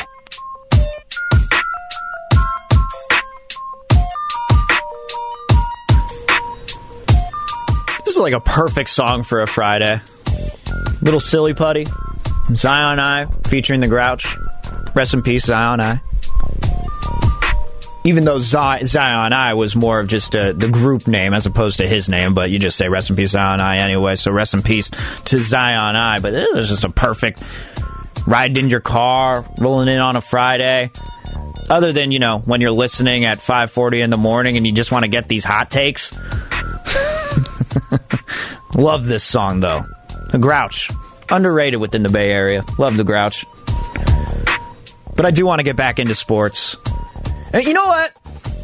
[8.04, 10.02] This is like a perfect song for a Friday.
[11.00, 11.86] Little Silly Putty,
[12.54, 14.36] Zion I, featuring the Grouch.
[14.94, 16.02] Rest in peace, Zion I
[18.04, 21.88] even though Zion I was more of just a, the group name as opposed to
[21.88, 24.16] his name, but you just say rest in peace Zion I anyway.
[24.16, 24.90] So rest in peace
[25.26, 26.20] to Zion I.
[26.20, 27.42] But it was just a perfect
[28.26, 30.90] ride in your car, rolling in on a Friday.
[31.68, 34.90] Other than you know when you're listening at 5:40 in the morning and you just
[34.90, 36.16] want to get these hot takes.
[38.74, 39.84] Love this song though.
[40.30, 40.90] The Grouch,
[41.30, 42.64] underrated within the Bay Area.
[42.78, 43.44] Love the Grouch.
[45.16, 46.76] But I do want to get back into sports.
[47.52, 48.10] Uh, you know what?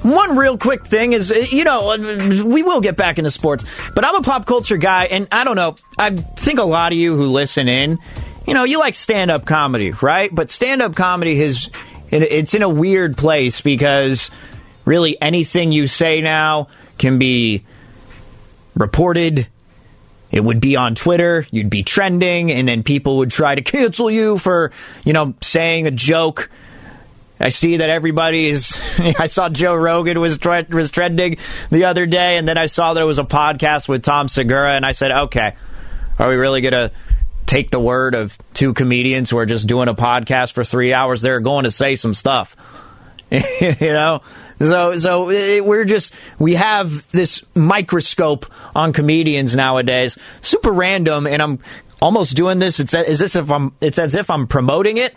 [0.02, 3.64] One real quick thing is, uh, you know, uh, we will get back into sports,
[3.94, 5.76] but I'm a pop culture guy, and I don't know.
[5.98, 7.98] I think a lot of you who listen in,
[8.46, 10.34] you know, you like stand up comedy, right?
[10.34, 11.70] But stand up comedy has,
[12.10, 14.30] it's in a weird place because
[14.84, 16.68] really anything you say now
[16.98, 17.64] can be
[18.74, 19.48] reported.
[20.30, 24.10] It would be on Twitter, you'd be trending, and then people would try to cancel
[24.10, 24.72] you for,
[25.04, 26.50] you know, saying a joke
[27.38, 28.78] I see that everybody's.
[28.98, 31.38] I saw Joe Rogan was tre- was trending
[31.70, 34.86] the other day, and then I saw there was a podcast with Tom Segura, and
[34.86, 35.54] I said, okay,
[36.18, 36.92] are we really gonna
[37.46, 41.22] take the word of two comedians who are just doing a podcast for three hours?
[41.22, 42.56] They're going to say some stuff,
[43.30, 44.22] you know.
[44.60, 51.42] So, so it, we're just we have this microscope on comedians nowadays, super random, and
[51.42, 51.58] I'm
[52.00, 52.78] almost doing this.
[52.78, 53.74] It's is this if I'm?
[53.80, 55.16] It's as if I'm promoting it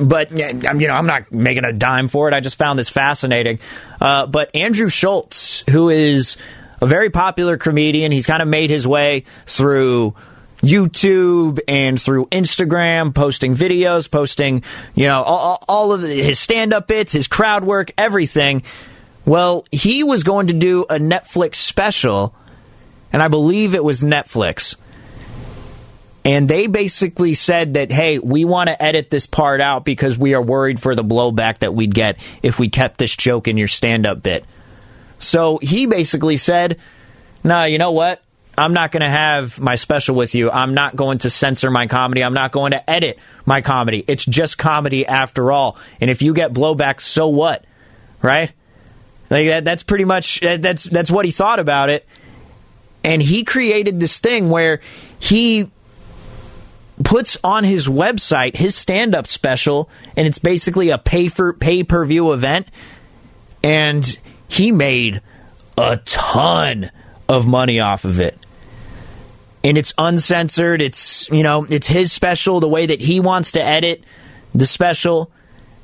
[0.00, 0.52] but you
[0.88, 2.34] know, I'm not making a dime for it.
[2.34, 3.58] I just found this fascinating.
[4.00, 6.36] Uh, but Andrew Schulz, who is
[6.80, 10.14] a very popular comedian, he's kind of made his way through
[10.62, 14.62] YouTube and through Instagram, posting videos, posting,
[14.94, 18.62] you know, all, all of his stand up bits, his crowd work, everything.
[19.24, 22.34] Well, he was going to do a Netflix special
[23.12, 24.76] and I believe it was Netflix.
[26.24, 30.34] And they basically said that, hey, we want to edit this part out because we
[30.34, 33.68] are worried for the blowback that we'd get if we kept this joke in your
[33.68, 34.44] stand up bit.
[35.18, 36.78] So he basically said,
[37.42, 38.22] no, you know what?
[38.56, 40.50] I'm not going to have my special with you.
[40.50, 42.22] I'm not going to censor my comedy.
[42.22, 44.04] I'm not going to edit my comedy.
[44.06, 45.78] It's just comedy after all.
[46.00, 47.64] And if you get blowback, so what?
[48.20, 48.52] Right?
[49.30, 52.06] Like that, that's pretty much uh, that's that's what he thought about it.
[53.02, 54.80] And he created this thing where
[55.18, 55.70] he
[57.04, 62.04] puts on his website his stand-up special and it's basically a pay for pay per
[62.04, 62.68] view event
[63.64, 65.22] and he made
[65.78, 66.90] a ton
[67.28, 68.38] of money off of it.
[69.64, 70.82] And it's uncensored.
[70.82, 74.04] It's you know it's his special the way that he wants to edit
[74.54, 75.30] the special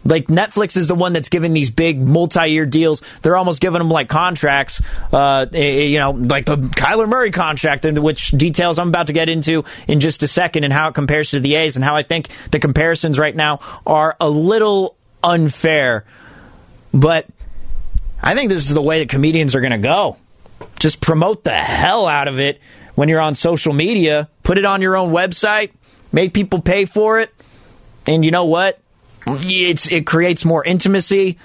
[0.05, 3.03] like Netflix is the one that's giving these big multi-year deals.
[3.23, 4.81] They're almost giving them like contracts,
[5.13, 9.65] uh, you know, like the Kyler Murray contract, which details I'm about to get into
[9.87, 12.29] in just a second, and how it compares to the A's, and how I think
[12.51, 16.05] the comparisons right now are a little unfair.
[16.95, 17.27] But
[18.23, 20.17] I think this is the way that comedians are going to go.
[20.79, 22.61] Just promote the hell out of it
[22.95, 24.29] when you're on social media.
[24.43, 25.73] Put it on your own website.
[26.13, 27.35] Make people pay for it.
[28.07, 28.81] And you know what?
[29.37, 31.39] It's it creates more intimacy.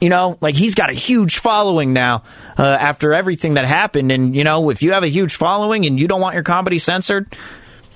[0.00, 2.24] You know, like he's got a huge following now
[2.58, 4.10] uh, after everything that happened.
[4.10, 6.78] And, you know, if you have a huge following and you don't want your comedy
[6.78, 7.36] censored,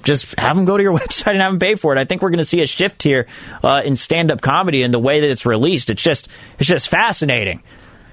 [0.02, 1.98] just have them go to your website and have them pay for it.
[1.98, 3.26] I think we're going to see a shift here
[3.62, 5.88] uh, in stand up comedy and the way that it's released.
[5.88, 7.62] It's just, it's just fascinating.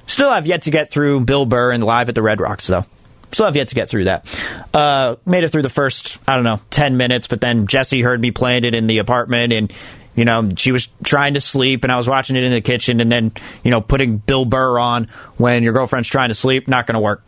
[0.07, 2.85] Still have yet to get through Bill Burr and live at the Red Rocks, though.
[3.31, 4.25] Still have yet to get through that.
[4.73, 8.19] Uh, made it through the first, I don't know, 10 minutes, but then Jesse heard
[8.19, 9.71] me playing it in the apartment and
[10.15, 12.99] you know, she was trying to sleep, and I was watching it in the kitchen,
[12.99, 13.31] and then,
[13.63, 15.07] you know, putting Bill Burr on
[15.37, 17.23] when your girlfriend's trying to sleep, not going to work.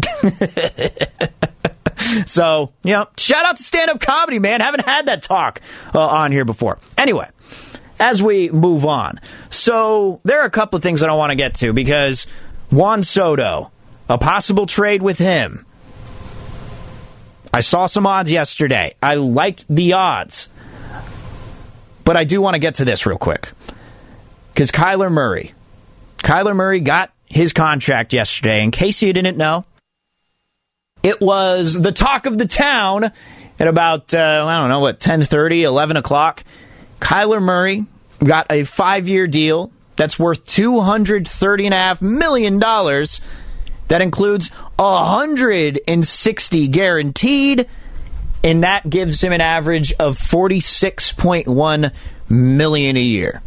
[2.25, 4.59] so, you know, shout out to stand up comedy, man.
[4.61, 5.61] Haven't had that talk
[5.95, 6.79] uh, on here before.
[6.97, 7.29] Anyway,
[7.99, 9.19] as we move on,
[9.49, 12.27] so there are a couple of things that I want to get to because
[12.69, 13.71] Juan Soto,
[14.09, 15.65] a possible trade with him.
[17.53, 18.95] I saw some odds yesterday.
[19.01, 20.49] I liked the odds.
[22.03, 23.49] But I do want to get to this real quick.
[24.53, 25.53] Because Kyler Murray,
[26.19, 28.63] Kyler Murray got his contract yesterday.
[28.63, 29.65] In case you didn't know,
[31.01, 33.11] it was the talk of the town
[33.59, 36.43] at about, uh, I don't know, what, 10.30, 11 o'clock.
[36.99, 37.85] Kyler Murray
[38.23, 42.59] got a five-year deal that's worth $230.5 million.
[42.59, 47.67] That includes 160 guaranteed
[48.43, 51.91] and that gives him an average of 46.1
[52.29, 53.41] million a year.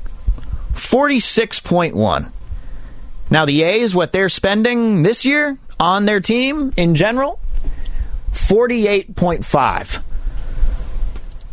[0.72, 2.32] 46.1.
[3.30, 7.40] Now the A's what they're spending this year on their team in general
[8.32, 10.02] 48.5.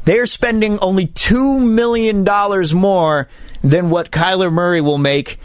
[0.06, 3.30] They're spending only 2 million dollars more
[3.62, 5.40] than what Kyler Murray will make.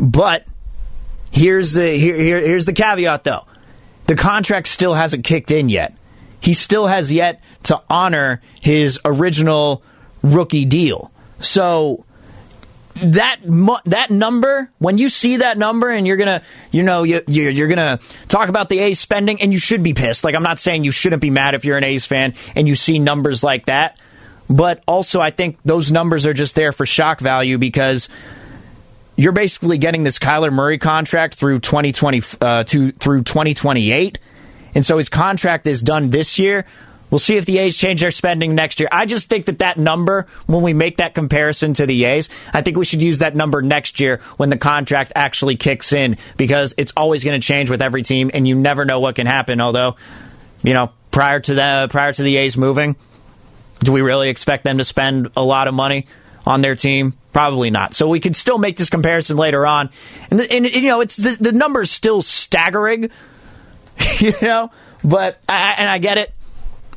[0.00, 0.46] But
[1.30, 3.44] here's the here, here here's the caveat though.
[4.06, 5.94] The contract still hasn't kicked in yet
[6.44, 9.82] he still has yet to honor his original
[10.22, 11.10] rookie deal.
[11.38, 12.04] So
[12.96, 13.38] that
[13.86, 17.98] that number when you see that number and you're gonna you know you, you're gonna
[18.28, 20.22] talk about the A's spending and you should be pissed.
[20.22, 22.74] Like I'm not saying you shouldn't be mad if you're an A's fan and you
[22.74, 23.98] see numbers like that,
[24.48, 28.10] but also I think those numbers are just there for shock value because
[29.16, 34.18] you're basically getting this Kyler Murray contract through 2020 uh, to through 2028
[34.74, 36.66] and so his contract is done this year.
[37.10, 38.88] We'll see if the A's change their spending next year.
[38.90, 42.62] I just think that that number, when we make that comparison to the A's, I
[42.62, 46.74] think we should use that number next year when the contract actually kicks in because
[46.76, 49.60] it's always going to change with every team and you never know what can happen.
[49.60, 49.94] Although,
[50.64, 52.96] you know, prior to the prior to the A's moving,
[53.78, 56.08] do we really expect them to spend a lot of money
[56.44, 57.14] on their team?
[57.32, 57.94] Probably not.
[57.94, 59.90] So we can still make this comparison later on,
[60.30, 63.10] and, and, you know, it's the, the number is still staggering
[64.18, 64.70] you know,
[65.02, 66.32] but I, and I get it,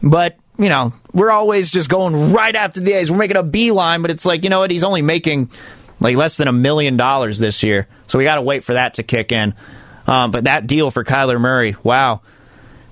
[0.01, 3.11] but you know, we're always just going right after the A's.
[3.11, 4.71] We're making a beeline, but it's like you know what?
[4.71, 5.51] He's only making
[5.99, 8.95] like less than a million dollars this year, so we got to wait for that
[8.95, 9.53] to kick in.
[10.07, 12.21] Um, but that deal for Kyler Murray, wow.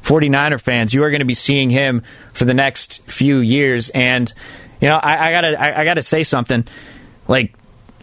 [0.03, 2.03] 49er fans, you are going to be seeing him
[2.33, 3.89] for the next few years.
[3.89, 4.31] And,
[4.79, 6.67] you know, I, I gotta, I, I gotta say something.
[7.27, 7.55] Like,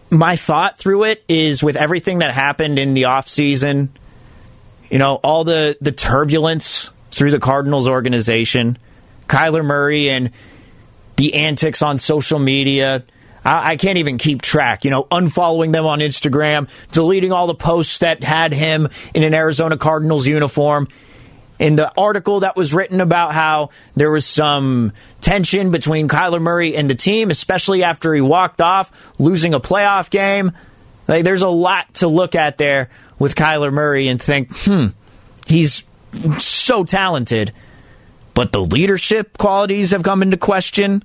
[0.09, 3.89] my thought through it is with everything that happened in the offseason
[4.89, 8.77] you know, all the, the turbulence through the Cardinals organization,
[9.27, 10.31] Kyler Murray and
[11.15, 13.03] the antics on social media.
[13.45, 14.83] I, I can't even keep track.
[14.83, 19.33] You know, unfollowing them on Instagram, deleting all the posts that had him in an
[19.33, 20.87] Arizona Cardinals uniform.
[21.59, 26.75] in the article that was written about how there was some tension between Kyler Murray
[26.75, 30.51] and the team, especially after he walked off, losing a playoff game.
[31.07, 34.87] Like, there's a lot to look at there with Kyler Murray and think, hmm,
[35.47, 35.83] he's
[36.39, 37.53] so talented,
[38.33, 41.03] but the leadership qualities have come into question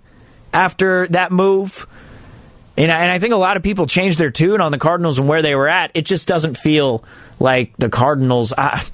[0.52, 1.86] after that move.
[2.76, 5.18] And I, and I think a lot of people changed their tune on the Cardinals
[5.18, 5.90] and where they were at.
[5.94, 7.04] It just doesn't feel
[7.40, 8.52] like the Cardinals.
[8.56, 8.84] I,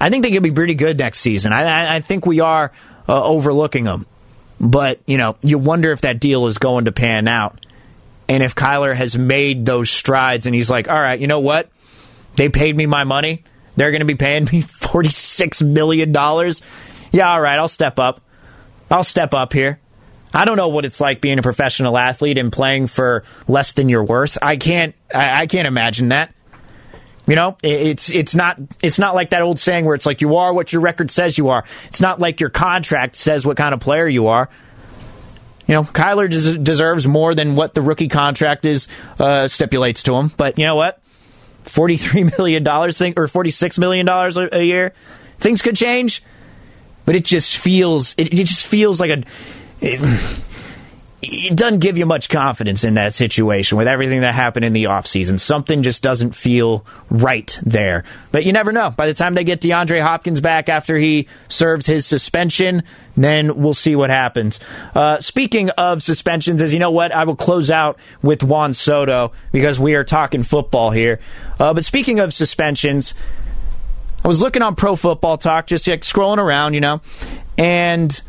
[0.00, 1.52] I think they could be pretty good next season.
[1.52, 2.72] I, I think we are
[3.08, 4.06] uh, overlooking them.
[4.60, 7.64] But, you know, you wonder if that deal is going to pan out.
[8.28, 11.70] And if Kyler has made those strides and he's like, all right, you know what?
[12.36, 13.44] They paid me my money.
[13.76, 16.12] They're going to be paying me $46 million.
[17.12, 18.20] Yeah, all right, I'll step up.
[18.90, 19.80] I'll step up here.
[20.32, 23.88] I don't know what it's like being a professional athlete and playing for less than
[23.88, 24.38] your worth.
[24.40, 24.94] I can't.
[25.12, 26.32] I, I can't imagine that.
[27.26, 30.36] You know, it's it's not it's not like that old saying where it's like you
[30.36, 31.64] are what your record says you are.
[31.86, 34.48] It's not like your contract says what kind of player you are.
[35.66, 40.14] You know, Kyler des- deserves more than what the rookie contract is uh, stipulates to
[40.14, 40.32] him.
[40.36, 40.99] But you know what?
[41.70, 44.92] Forty-three million dollars, or forty-six million dollars a year,
[45.38, 46.22] things could change.
[47.06, 49.22] But it just feels it, it just feels like a
[49.80, 50.00] it,
[51.22, 54.84] it doesn't give you much confidence in that situation with everything that happened in the
[54.84, 55.38] offseason.
[55.38, 58.04] Something just doesn't feel right there.
[58.32, 58.90] But you never know.
[58.90, 62.84] By the time they get DeAndre Hopkins back after he serves his suspension,
[63.16, 64.60] then we'll see what happens.
[64.94, 69.32] Uh, speaking of suspensions, as you know what, I will close out with Juan Soto
[69.52, 71.20] because we are talking football here.
[71.58, 73.12] Uh, but speaking of suspensions,
[74.24, 77.02] I was looking on Pro Football Talk, just like scrolling around, you know,
[77.58, 78.22] and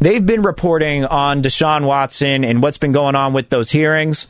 [0.00, 4.26] they've been reporting on Deshaun Watson and what's been going on with those hearings.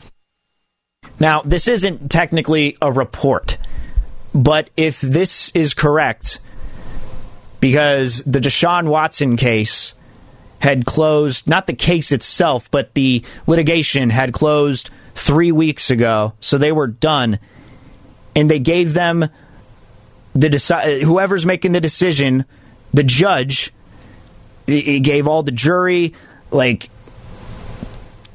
[1.19, 3.59] Now, this isn't technically a report,
[4.35, 6.41] but if this is correct,
[7.61, 9.95] because the Deshaun Watson case
[10.59, 16.59] had closed, not the case itself, but the litigation had closed three weeks ago, so
[16.59, 17.39] they were done,
[18.35, 19.29] and they gave them
[20.35, 22.45] the deci- whoever's making the decision,
[22.93, 23.73] the judge
[24.67, 26.15] it gave all the jury
[26.51, 26.91] like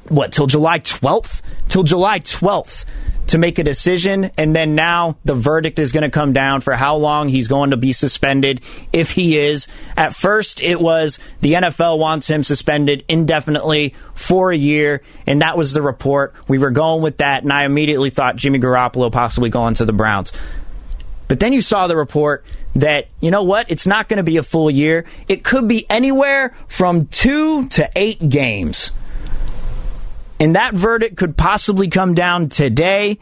[0.08, 2.84] what till July 12th till July 12th
[3.28, 6.74] to make a decision and then now the verdict is going to come down for
[6.74, 8.60] how long he's going to be suspended
[8.92, 9.68] if he is.
[9.96, 15.56] At first it was the NFL wants him suspended indefinitely for a year and that
[15.56, 16.34] was the report.
[16.48, 19.92] We were going with that and I immediately thought Jimmy Garoppolo possibly going to the
[19.92, 20.32] Browns
[21.32, 24.36] but then you saw the report that, you know what, it's not going to be
[24.36, 25.06] a full year.
[25.28, 28.90] It could be anywhere from two to eight games.
[30.38, 33.18] And that verdict could possibly come down today.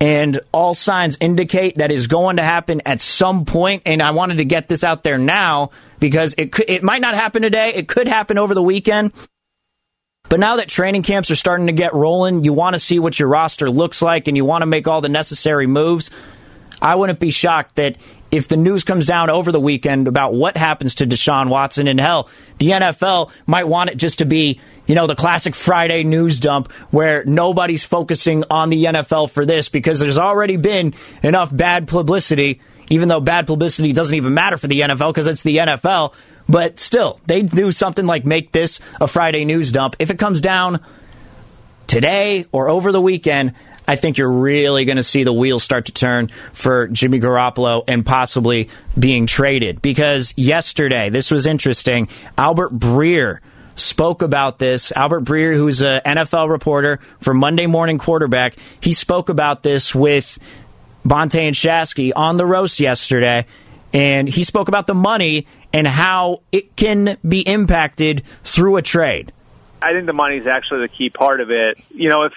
[0.00, 3.82] And all signs indicate that is going to happen at some point.
[3.84, 7.14] And I wanted to get this out there now because it could, it might not
[7.14, 7.74] happen today.
[7.74, 9.12] It could happen over the weekend.
[10.30, 13.18] But now that training camps are starting to get rolling, you want to see what
[13.18, 16.10] your roster looks like and you want to make all the necessary moves.
[16.80, 17.96] I wouldn't be shocked that
[18.30, 22.00] if the news comes down over the weekend about what happens to Deshaun Watson, and
[22.00, 22.28] hell,
[22.58, 26.70] the NFL might want it just to be, you know, the classic Friday news dump
[26.90, 32.60] where nobody's focusing on the NFL for this because there's already been enough bad publicity,
[32.88, 36.14] even though bad publicity doesn't even matter for the NFL because it's the NFL.
[36.48, 39.96] But still, they do something like make this a Friday news dump.
[39.98, 40.80] If it comes down
[41.86, 43.54] today or over the weekend,
[43.90, 47.82] I think you're really going to see the wheels start to turn for Jimmy Garoppolo
[47.88, 49.82] and possibly being traded.
[49.82, 52.08] Because yesterday, this was interesting.
[52.38, 53.40] Albert Breer
[53.74, 54.92] spoke about this.
[54.92, 60.38] Albert Breer, who's an NFL reporter for Monday Morning Quarterback, he spoke about this with
[61.04, 63.44] Bonta and Shasky on the roast yesterday.
[63.92, 69.32] And he spoke about the money and how it can be impacted through a trade.
[69.82, 71.76] I think the money is actually the key part of it.
[71.92, 72.32] You know, if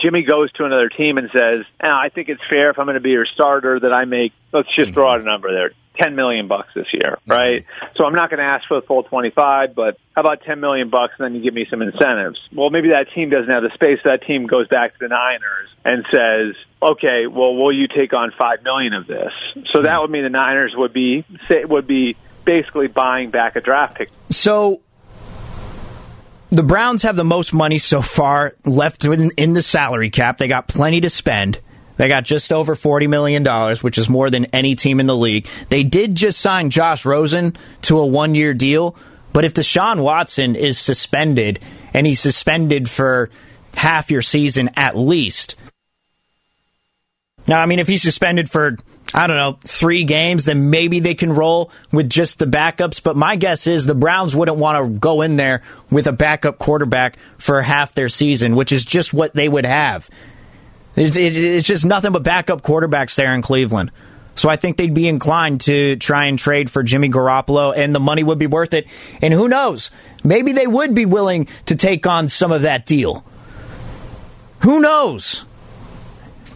[0.00, 2.94] Jimmy goes to another team and says, eh, "I think it's fair if I'm going
[2.94, 4.94] to be your starter that I make let's just mm-hmm.
[4.94, 7.30] throw out a number there, 10 million bucks this year, mm-hmm.
[7.30, 7.64] right?
[7.96, 10.90] So I'm not going to ask for the full 25, but how about 10 million
[10.90, 12.40] bucks and then you give me some incentives?
[12.52, 13.98] Well, maybe that team doesn't have the space.
[14.04, 18.32] That team goes back to the Niners and says, "Okay, well, will you take on
[18.38, 19.32] 5 million of this?"
[19.72, 23.96] So that would mean the Niners would be would be basically buying back a draft
[23.96, 24.10] pick.
[24.30, 24.80] So
[26.50, 30.38] the Browns have the most money so far left in, in the salary cap.
[30.38, 31.60] They got plenty to spend.
[31.96, 33.44] They got just over $40 million,
[33.82, 35.46] which is more than any team in the league.
[35.68, 38.96] They did just sign Josh Rosen to a one year deal,
[39.32, 41.58] but if Deshaun Watson is suspended,
[41.92, 43.30] and he's suspended for
[43.74, 45.56] half your season at least.
[47.46, 48.76] Now, I mean, if he's suspended for
[49.14, 53.02] I don't know, three games, then maybe they can roll with just the backups.
[53.02, 56.58] But my guess is the Browns wouldn't want to go in there with a backup
[56.58, 60.10] quarterback for half their season, which is just what they would have.
[60.94, 63.92] It's, it's just nothing but backup quarterbacks there in Cleveland.
[64.34, 68.00] So I think they'd be inclined to try and trade for Jimmy Garoppolo, and the
[68.00, 68.86] money would be worth it.
[69.20, 69.90] And who knows?
[70.22, 73.24] Maybe they would be willing to take on some of that deal.
[74.60, 75.44] Who knows?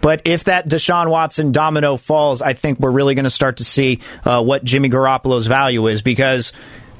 [0.03, 3.65] But if that Deshaun Watson domino falls, I think we're really going to start to
[3.65, 6.53] see uh, what Jimmy Garoppolo's value is because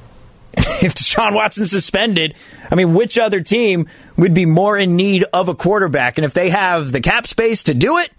[0.57, 2.33] if Deshaun Watson's suspended,
[2.71, 6.17] I mean, which other team would be more in need of a quarterback?
[6.17, 8.09] And if they have the cap space to do it,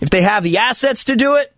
[0.00, 1.52] if they have the assets to do it,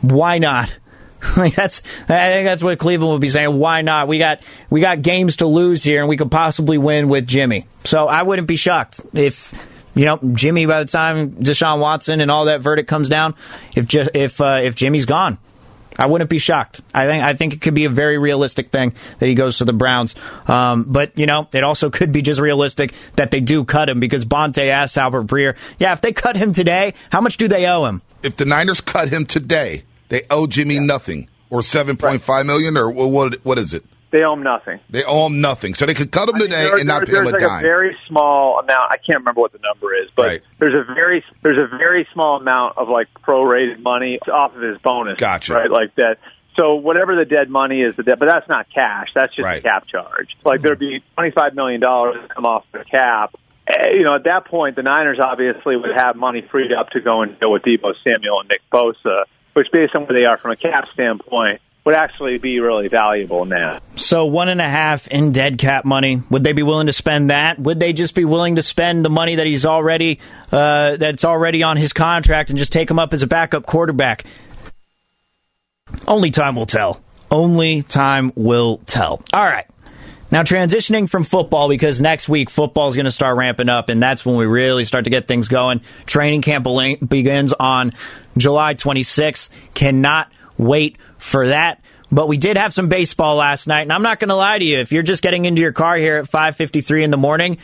[0.00, 0.74] why not?
[1.36, 3.56] like that's I think that's what Cleveland would be saying.
[3.58, 4.08] Why not?
[4.08, 7.66] We got we got games to lose here, and we could possibly win with Jimmy.
[7.84, 9.54] So I wouldn't be shocked if
[9.94, 13.34] you know, Jimmy, by the time Deshaun Watson and all that verdict comes down,
[13.74, 15.38] if just, if uh, if Jimmy's gone,
[15.98, 16.80] I wouldn't be shocked.
[16.94, 19.64] I think I think it could be a very realistic thing that he goes to
[19.64, 20.14] the Browns.
[20.46, 24.00] Um, but you know, it also could be just realistic that they do cut him
[24.00, 27.66] because Bonta asked Albert Breer, "Yeah, if they cut him today, how much do they
[27.66, 30.82] owe him?" If the Niners cut him today, they owe Jimmy yeah.
[30.82, 33.44] nothing, or seven point five million, or what?
[33.44, 33.84] What is it?
[34.12, 34.78] They owe him nothing.
[34.90, 35.72] They owe him nothing.
[35.72, 37.40] So they could cut him I mean, today there, and not pay him a like
[37.40, 37.60] dime.
[37.60, 38.92] a very small amount.
[38.92, 40.42] I can't remember what the number is, but right.
[40.60, 44.76] there's a very there's a very small amount of like prorated money off of his
[44.82, 45.18] bonus.
[45.18, 45.54] Gotcha.
[45.54, 46.18] Right, like that.
[46.58, 49.08] So whatever the dead money is, the debt, but that's not cash.
[49.14, 49.60] That's just right.
[49.60, 50.36] a cap charge.
[50.44, 53.34] Like there'd be twenty five million dollars come off the cap.
[53.66, 57.00] Eh, you know, at that point, the Niners obviously would have money freed up to
[57.00, 60.36] go and deal with Deebo Samuel and Nick Bosa, which, based on where they are
[60.36, 63.80] from a cap standpoint, would actually be really valuable now.
[63.96, 66.22] So one and a half in dead cap money.
[66.30, 67.58] Would they be willing to spend that?
[67.58, 70.20] Would they just be willing to spend the money that he's already
[70.52, 74.24] uh, that's already on his contract and just take him up as a backup quarterback?
[76.06, 77.02] Only time will tell.
[77.30, 79.22] Only time will tell.
[79.32, 79.66] All right.
[80.30, 84.02] Now, transitioning from football, because next week football is going to start ramping up, and
[84.02, 85.82] that's when we really start to get things going.
[86.06, 86.66] Training camp
[87.06, 87.92] begins on
[88.38, 89.50] July 26th.
[89.74, 91.80] Cannot wait for that.
[92.10, 94.64] But we did have some baseball last night, and I'm not going to lie to
[94.64, 94.78] you.
[94.78, 97.56] If you're just getting into your car here at 5:53 in the morning,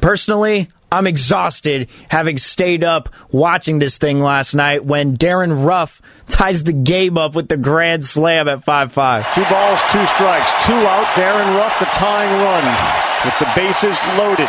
[0.00, 6.62] personally, I'm exhausted having stayed up watching this thing last night when Darin Ruf ties
[6.62, 9.34] the game up with the grand slam at 5-5.
[9.34, 11.10] Two balls, two strikes, two out.
[11.16, 12.64] Darin Ruf, the tying run
[13.24, 14.46] with the bases loaded.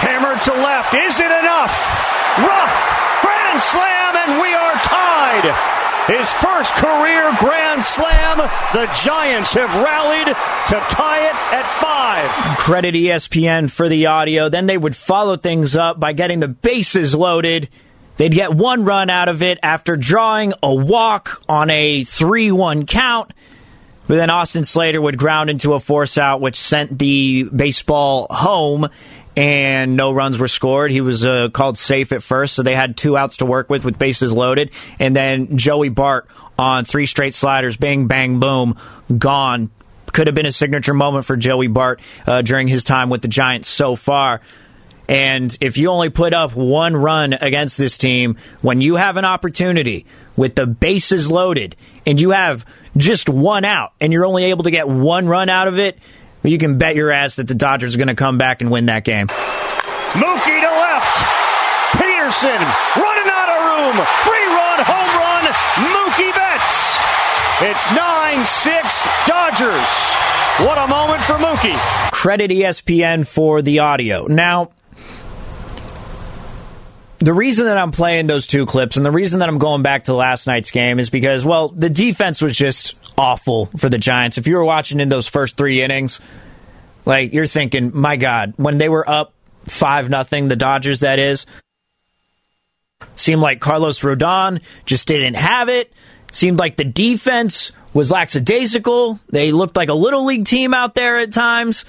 [0.00, 0.94] Hammered to left.
[0.94, 1.74] Is it enough?
[2.38, 2.72] Ruf,
[3.20, 5.78] grand slam, and we are tied.
[6.08, 8.38] His first career grand slam.
[8.72, 12.58] The Giants have rallied to tie it at five.
[12.58, 14.48] Credit ESPN for the audio.
[14.48, 17.68] Then they would follow things up by getting the bases loaded.
[18.16, 22.86] They'd get one run out of it after drawing a walk on a 3 1
[22.86, 23.32] count.
[24.06, 28.88] But then Austin Slater would ground into a force out, which sent the baseball home
[29.38, 30.90] and no runs were scored.
[30.90, 33.84] He was uh, called safe at first, so they had two outs to work with
[33.84, 34.72] with bases loaded.
[34.98, 36.26] And then Joey Bart
[36.58, 38.76] on three straight sliders, bang, bang, boom,
[39.16, 39.70] gone.
[40.12, 43.28] Could have been a signature moment for Joey Bart uh, during his time with the
[43.28, 44.40] Giants so far.
[45.08, 49.24] And if you only put up one run against this team, when you have an
[49.24, 50.04] opportunity
[50.36, 52.66] with the bases loaded and you have
[52.96, 55.96] just one out and you're only able to get one run out of it,
[56.42, 58.86] you can bet your ass that the Dodgers are going to come back and win
[58.86, 59.26] that game.
[59.26, 61.16] Mookie to left.
[61.98, 62.60] Pederson
[62.96, 64.06] running out of room.
[64.24, 65.44] Free run, home run.
[65.92, 66.96] Mookie Betts.
[67.60, 70.08] It's 9 6 Dodgers.
[70.66, 71.76] What a moment for Mookie.
[72.10, 74.26] Credit ESPN for the audio.
[74.26, 74.70] Now,
[77.18, 80.04] the reason that I'm playing those two clips and the reason that I'm going back
[80.04, 84.38] to last night's game is because, well, the defense was just awful for the Giants.
[84.38, 86.20] If you were watching in those first three innings,
[87.04, 89.32] like you're thinking, my God, when they were up
[89.66, 91.46] five nothing, the Dodgers that is,
[93.16, 95.92] seemed like Carlos Rodon just didn't have it.
[96.30, 99.18] Seemed like the defense was lackadaisical.
[99.30, 101.84] They looked like a little league team out there at times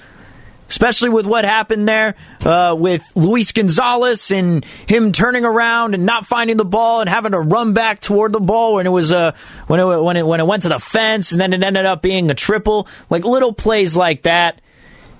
[0.70, 2.14] especially with what happened there
[2.44, 7.32] uh, with Luis Gonzalez and him turning around and not finding the ball and having
[7.32, 9.32] to run back toward the ball when it was uh,
[9.66, 12.00] when it when it when it went to the fence and then it ended up
[12.00, 12.88] being a triple.
[13.10, 14.60] Like little plays like that.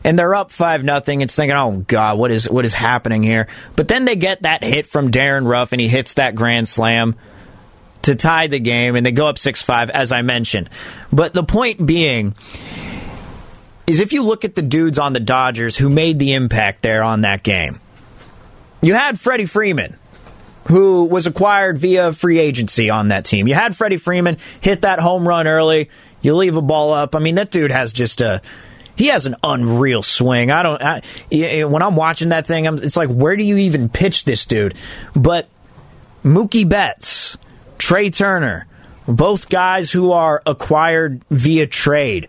[0.02, 1.20] And they're up five nothing.
[1.20, 3.48] It's thinking, oh god, what is what is happening here?
[3.76, 7.16] But then they get that hit from Darin Ruf, and he hits that grand slam
[8.02, 10.70] to tie the game, and they go up six five, as I mentioned.
[11.12, 12.34] But the point being
[13.90, 17.02] is if you look at the dudes on the Dodgers who made the impact there
[17.02, 17.80] on that game,
[18.82, 19.96] you had Freddie Freeman.
[20.68, 23.48] who was acquired via free agency on that team.
[23.48, 25.90] You had Freddie Freeman hit that home run early.
[26.22, 27.14] You leave a ball up.
[27.14, 28.40] I mean, that dude has just a
[28.94, 30.50] he has an unreal swing.
[30.50, 30.82] I don't.
[30.82, 34.44] I, when I'm watching that thing, I'm, it's like, where do you even pitch this
[34.44, 34.74] dude?
[35.16, 35.48] But
[36.22, 37.38] Mookie Betts,
[37.78, 38.66] Trea Turner,
[39.08, 42.28] both guys who are acquired via trade.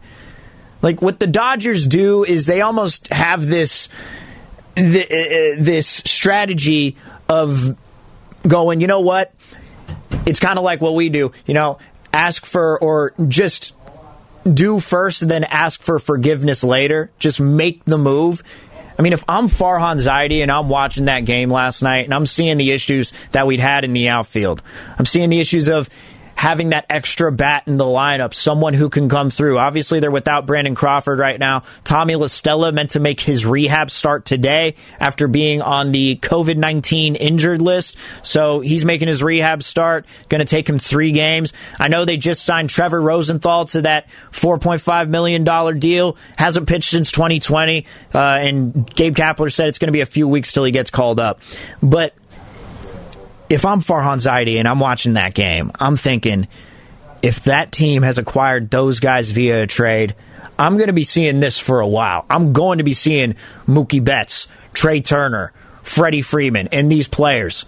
[0.81, 3.89] Like what the Dodgers do is they almost have this
[4.77, 6.95] uh, uh, this strategy
[7.29, 7.75] of
[8.47, 8.81] going.
[8.81, 9.33] You know what?
[10.25, 11.31] It's kind of like what we do.
[11.45, 11.77] You know,
[12.13, 13.73] ask for or just
[14.51, 17.11] do first, then ask for forgiveness later.
[17.19, 18.43] Just make the move.
[18.97, 22.25] I mean, if I'm Farhan Zaidi and I'm watching that game last night and I'm
[22.25, 24.61] seeing the issues that we'd had in the outfield,
[24.97, 25.89] I'm seeing the issues of
[26.35, 29.59] having that extra bat in the lineup, someone who can come through.
[29.59, 31.63] Obviously, they're without Brandon Crawford right now.
[31.83, 36.57] Tommy La Stella meant to make his rehab start today after being on the COVID
[36.57, 37.95] 19 injured list.
[38.23, 40.05] So he's making his rehab start.
[40.29, 41.53] Going to take him three games.
[41.79, 46.17] I know they just signed Trevor Rosenthal to that $4.5 million deal.
[46.37, 47.85] Hasn't pitched since 2020.
[48.13, 50.91] Uh, and Gabe Kapler said it's going to be a few weeks till he gets
[50.91, 51.41] called up.
[51.81, 52.13] But
[53.51, 56.47] if I'm Farhan Zaidi and I'm watching that game, I'm thinking
[57.21, 60.15] if that team has acquired those guys via a trade,
[60.57, 62.25] I'm going to be seeing this for a while.
[62.29, 63.35] I'm going to be seeing
[63.67, 65.51] Mookie Betts, Trea Turner,
[65.83, 67.65] Freddie Freeman, and these players.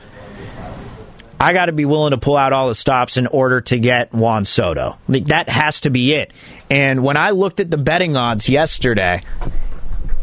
[1.38, 4.14] I got to be willing to pull out all the stops in order to get
[4.14, 4.98] Juan Soto.
[5.10, 6.32] Like, that has to be it.
[6.72, 9.22] And when I looked at the betting odds yesterday,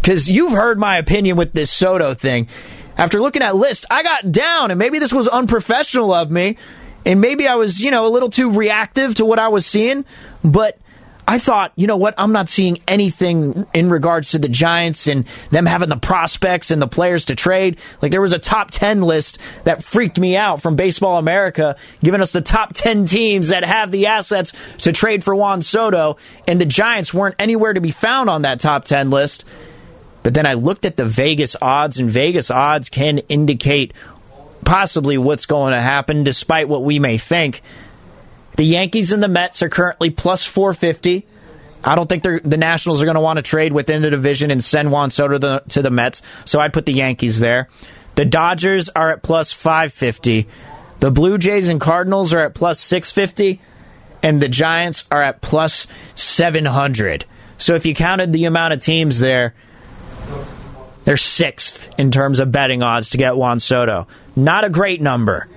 [0.01, 2.49] because you've heard my opinion with this Soto thing,
[3.01, 6.59] after looking at list, I got down, and maybe this was unprofessional of me,
[7.07, 10.05] and maybe I was, you know, a little too reactive to what I was seeing,
[10.45, 10.79] but
[11.27, 15.27] I thought, you know what, I'm not seeing anything in regards to the Giants and
[15.51, 17.79] them having the prospects and the players to trade.
[18.03, 22.21] Like there was a top 10 list that freaked me out from Baseball America, giving
[22.21, 26.61] us the top 10 teams that have the assets to trade for Juan Soto, and
[26.61, 29.47] the Giants weren't anywhere to be found on that top 10 list.
[30.23, 33.93] But then I looked at the Vegas odds, and Vegas odds can indicate
[34.65, 37.63] possibly what's going to happen, despite what we may think.
[38.57, 41.27] The Yankees and the Mets are currently plus 450.
[41.83, 44.63] I don't think the Nationals are going to want to trade within the division and
[44.63, 47.69] send Juan Soto to the, to the Mets, so I'd put the Yankees there.
[48.17, 50.47] The Dodgers are at plus 550.
[51.01, 53.63] The Blue Jays and Cardinals are at plus 650.
[54.23, 57.25] And the Giants are at plus 700.
[57.57, 59.55] So if you counted the amount of teams there,
[61.11, 64.07] they're sixth in terms of betting odds to get Juan Soto.
[64.37, 65.49] Not a great number,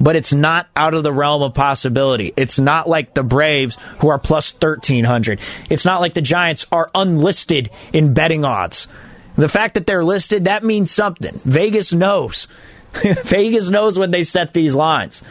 [0.00, 2.32] but it's not out of the realm of possibility.
[2.36, 5.40] It's not like the Braves who are plus 1,300.
[5.68, 8.86] It's not like the Giants are unlisted in betting odds.
[9.34, 11.36] The fact that they're listed, that means something.
[11.42, 12.46] Vegas knows.
[12.92, 15.24] Vegas knows when they set these lines.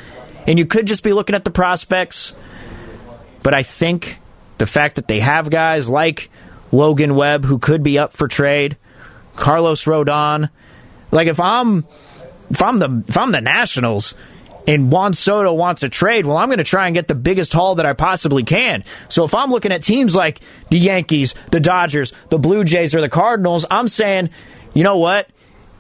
[0.46, 2.34] And you could just be looking at the prospects,
[3.44, 4.20] but I think
[4.58, 6.30] the fact that they have guys like
[6.74, 8.76] Logan Webb who could be up for trade–
[9.40, 10.50] Carlos Rodon.
[11.12, 11.86] Like if I'm
[12.52, 14.14] if I'm the if I'm the Nationals
[14.68, 17.54] and Juan Soto wants a trade, well, I'm going to try and get the biggest
[17.54, 18.84] haul that I possibly can.
[19.08, 23.02] So if I'm looking at teams like the Yankees, the Dodgers, the Blue Jays, or
[23.02, 24.30] the Cardinals, I'm saying,
[24.74, 25.30] you know what?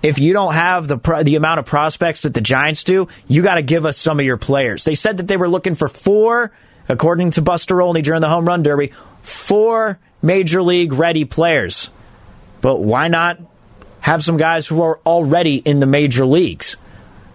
[0.01, 3.55] If you don't have the the amount of prospects that the Giants do, you got
[3.55, 4.85] to give us some of your players.
[4.85, 6.51] They said that they were looking for four,
[6.87, 11.89] according to Buster Olney during the home run derby, four major league ready players.
[12.61, 13.39] But why not
[14.01, 16.77] have some guys who are already in the major leagues?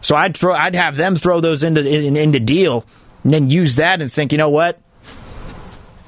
[0.00, 2.84] So I'd throw, I'd have them throw those into in, into deal,
[3.22, 4.78] and then use that and think, you know what?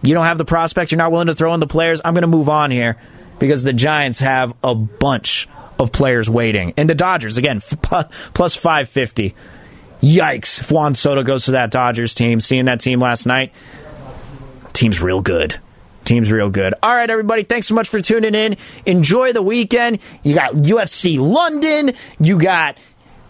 [0.02, 0.92] You don't have the prospects.
[0.92, 2.00] You're not willing to throw in the players.
[2.04, 2.98] I'm going to move on here
[3.38, 5.48] because the Giants have a bunch
[5.78, 7.60] of players waiting, and the Dodgers again
[8.32, 9.34] plus five fifty.
[10.02, 10.70] Yikes!
[10.70, 13.52] Juan Soto goes to that Dodgers team, seeing that team last night,
[14.74, 15.58] team's real good.
[16.06, 16.72] Team's real good.
[16.82, 17.42] All right, everybody.
[17.42, 18.56] Thanks so much for tuning in.
[18.86, 19.98] Enjoy the weekend.
[20.22, 21.92] You got UFC London.
[22.18, 22.78] You got,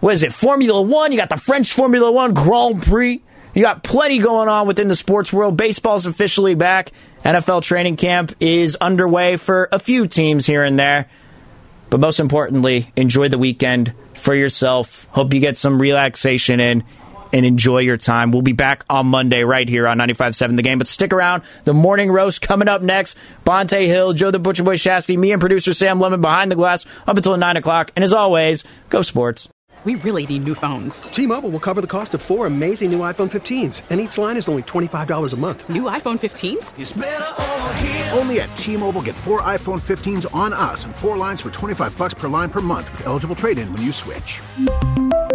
[0.01, 1.11] what is it, Formula One.
[1.11, 3.23] You got the French Formula One Grand Prix.
[3.55, 5.57] You got plenty going on within the sports world.
[5.57, 6.93] Baseball's officially back.
[7.25, 11.09] NFL training camp is underway for a few teams here and there.
[11.89, 15.09] But most importantly, enjoy the weekend for yourself.
[15.11, 16.85] Hope you get some relaxation in
[17.33, 18.33] and enjoy your time.
[18.33, 20.79] We'll be back on Monday right here on 95.7 The Game.
[20.79, 21.43] But stick around.
[21.65, 23.17] The morning roast coming up next.
[23.45, 26.85] Bonta Hill, Joe the Butcher Boy Shasky, me and producer Sam Lemon behind the glass
[27.07, 27.93] up until 9 o'clock.
[27.97, 29.49] And as always, go sports.
[29.87, 31.03] We really need new phones.
[31.03, 34.49] T-Mobile will cover the cost of four amazing new iPhone 15s, and each line is
[34.49, 35.69] only $25 a month.
[35.69, 38.17] New iPhone 15s?
[38.19, 42.15] Only at T-Mobile get four iPhone 15s on us and four lines for 25 bucks
[42.15, 44.43] per line per month with eligible trade-in when you switch.